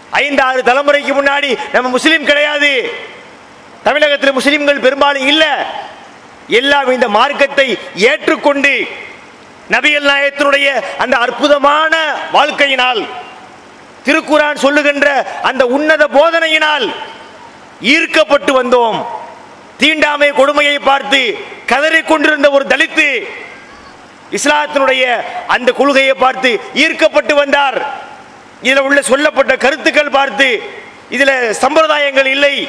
[0.10, 2.92] ஐந்து ஆறு தலைமுறைக்கு முன்னாடி நம்ம முஸ்லீம் கிடையாது.
[3.84, 5.66] தமிழகத்தில் முஸ்லிம்கள் பெரும்பாலும் இல்ல.
[6.48, 8.88] எல்லாம் இந்த மார்க்கத்தை ஏற்றுக்கொண்டு
[9.70, 10.68] நபிகள் நாயத்தினுடைய
[10.98, 11.94] அந்த அற்புதமான
[12.32, 13.08] வாழ்க்கையினால்
[14.06, 15.08] திருக்குரான் சொல்லுகின்ற
[15.42, 16.94] அந்த உன்னத போதனையினால்
[17.82, 19.06] ஈர்க்கப்பட்டு வந்தோம்.
[19.78, 23.28] தீண்டாமை கொடுமையை பார்த்து கதறி கொண்டிருந்த ஒரு தலித்து
[24.32, 25.04] இஸ்லாத்தினுடைய
[25.48, 28.10] அந்த கொள்கையை பார்த்து ஈர்க்கப்பட்டு வந்தார்.
[28.62, 30.62] இதில் உள்ள சொல்லப்பட்ட கருத்துக்கள் பார்த்து
[31.10, 32.68] இதில் சம்பிரதாயங்கள் இல்லை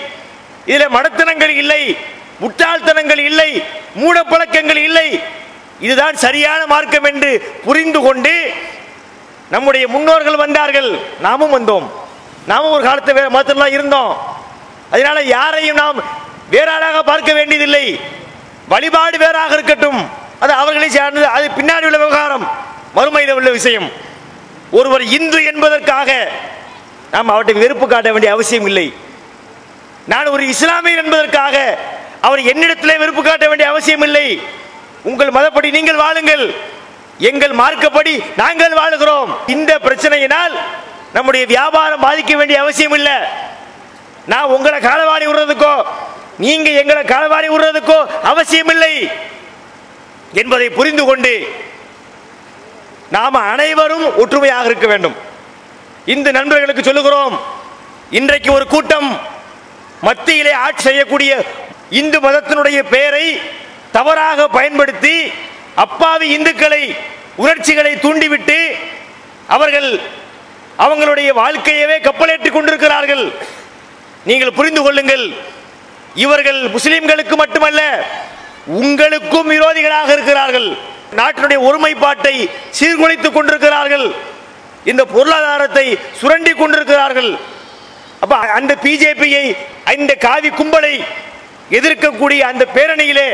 [0.66, 1.96] இதில் மடத்தனங்கள் இல்லை
[2.40, 3.62] முட்டாள்தனங்கள் இல்லை
[3.96, 5.20] மூடப்பழக்கங்கள் இல்லை.
[5.80, 8.52] இதுதான் சரியான மார்க்கம் என்று புரிந்து கொண்டு
[9.50, 10.98] நம்முடைய முன்னோர்கள் வந்தார்கள்.
[11.20, 11.90] நாமும் வந்தோம்.
[12.46, 14.36] நாமும் ஒரு காலத்து வேற மதத்திலாம் இருந்தோம்.
[14.90, 16.02] அதனால யாரையும் நாம்
[16.50, 18.00] வேறாளாக பார்க்க வேண்டியதில்லை.
[18.68, 20.10] வழிபாடு வேறாக இருக்கட்டும்.
[20.40, 21.26] அது அவர்களை சார்ந்தது.
[21.26, 22.50] அது பின்னாடி உள்ள விவகாரம்.
[22.96, 24.10] மறுமையில் உள்ள விஷயம்.
[24.78, 26.10] ஒருவர் இந்து என்பதற்காக
[27.14, 28.86] நாம் அவற்றை வெறுப்பு காட்ட வேண்டிய அவசியம் இல்லை.
[30.12, 31.56] நான் ஒரு இஸ்லாமியர் என்பதற்காக
[32.26, 34.26] அவர் என்னிடத்திலே வெறுப்பு காட்ட வேண்டிய அவசியம் இல்லை.
[35.10, 36.44] உங்கள் மதப்படி நீங்கள் வாழுங்கள்.
[37.30, 39.30] எங்கள் மார்க்கப்படி நாங்கள் வாழுகிறோம்.
[39.54, 40.54] இந்த பிரச்சனையினால்
[41.16, 43.16] நம்முடைய வியாபாரம் பாதிக்க வேண்டிய அவசியம் இல்லை.
[44.32, 45.74] நான் உங்களை காலவாரி விடுறதுக்கோ
[46.44, 47.98] நீங்க எங்களை காலவாரி விடுறதுக்கோ
[48.30, 48.94] அவசியம் இல்லை
[50.40, 51.32] என்பதை புரிந்து கொண்டு
[53.14, 55.16] நாம் அனைவரும் ஒற்றுமையாக இருக்க வேண்டும்.
[56.14, 57.34] இந்த நண்பர்களுக்கு சொல்லுகிறோம்
[58.18, 59.08] இன்றைக்கு ஒரு கூட்டம்
[60.06, 61.32] மத்தியிலே ஆட்சி செய்யக்கூடிய
[62.00, 63.26] இந்து மதத்தினுடைய பெயரை
[63.96, 65.16] தவறாக பயன்படுத்தி
[65.84, 66.82] அப்பாவி இந்துக்களை
[67.42, 68.58] உணர்ச்சிகளை தூண்டிவிட்டு
[69.56, 69.88] அவர்கள்
[70.84, 73.24] அவங்களுடைய வாழ்க்கையவே கப்பலேற்றி கொண்டிருக்கிறார்கள்.
[74.28, 75.24] நீங்கள் புரிந்து கொள்ளுங்கள்
[76.24, 77.80] இவர்கள் முஸ்லிம்களுக்கு மட்டுமல்ல
[78.80, 80.68] உங்களுக்கும் விரோதிகளாக இருக்கிறார்கள்.
[81.18, 82.34] நாட்டினுடைய ஒருமைப்பாட்டை
[82.78, 84.06] சீர்குலைத்துக் கொண்டிருக்கிறார்கள்.
[84.84, 85.86] இந்த பொருளாதாரத்தை
[86.20, 87.30] சுரண்டி கொண்டிருக்கிறார்கள்.
[88.20, 89.44] அப்ப அந்த பிஜேபியை
[89.98, 90.94] இந்த காவி கும்பலை
[91.78, 93.28] எதிர்க்கக்கூடிய அந்த பேரணியிலே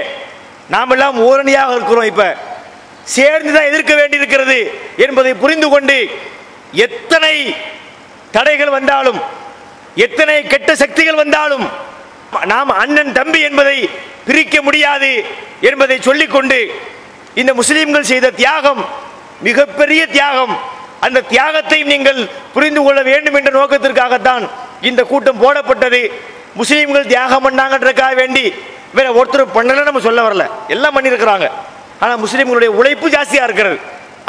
[0.75, 2.25] நாம் எல்லாம் ஓரணியாக இருக்கிறோம் இப்ப.
[3.15, 4.57] சேர்ந்து தான் எதிர்க்க வேண்டியிருக்கிறது
[4.97, 5.97] என்பதை புரிந்து கொண்டு
[6.87, 7.35] எத்தனை
[8.31, 9.21] தடைகள் வந்தாலும்
[9.97, 11.65] எத்தனை கெட்ட சக்திகள் வந்தாலும்
[12.45, 13.79] நாம் அண்ணன் தம்பி என்பதை
[14.27, 15.11] பிரிக்க முடியாது
[15.61, 16.59] என்பதை சொல்லிக்கொண்டு
[17.41, 18.83] இந்த முஸ்லீம்கள் செய்த தியாகம்
[19.47, 20.55] மிகப்பெரிய தியாகம்.
[21.07, 22.21] அந்த தியாகத்தை நீங்கள்
[22.55, 24.45] புரிந்து கொள்ள வேண்டும் என்ற நோக்கத்திற்காகத்தான்
[24.89, 26.01] இந்த கூட்டம் போடப்பட்டது.
[26.61, 28.45] முஸ்லீம்கள் தியாகம் பண்ணாங்கன்றக்காக வேண்டி
[28.97, 30.45] வேற ஒருத்தர் பண்ணல நம்ம சொல்ல வரல.
[30.75, 31.47] எல்லாம் பண்ணியிருக்கிறாங்க.
[32.03, 33.79] ஆனால் முஸ்லீம்களுடைய உழைப்பு ஜாஸ்தியாக இருக்கிறது.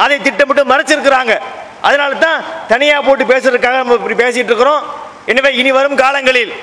[0.04, 1.34] அதை திட்டமிட்டு மறைச்சிருக்கிறாங்க.
[1.88, 2.40] அதனால தான்
[2.74, 4.84] தனியாக போட்டு பேசுறதுக்காக நம்ம இப்படி பேசிட்டு இருக்கிறோம்.
[5.32, 6.54] எனவே இனி வரும் காலங்களில்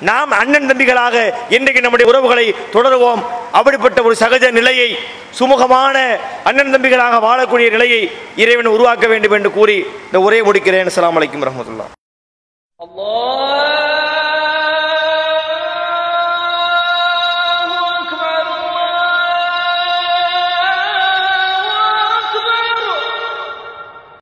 [0.00, 3.22] நாம் அண்ணன் தம்பிகளாக இன்றைக்கு நம்முடைய உறவுகளை தொடருவோம்.
[3.52, 4.98] அப்படிப்பட்ட ஒரு சகஜ நிலையை
[5.38, 10.90] சுமூகமான அண்ணன் தம்பிகளாக வாழக்கூடிய நிலையை இறைவன் உருவாக்க வேண்டும் என்று கூறி இந்த உரையை முடிக்கிறேன்.
[10.96, 11.86] அலாம் அலைக்கும் ரஹமத்துல்லா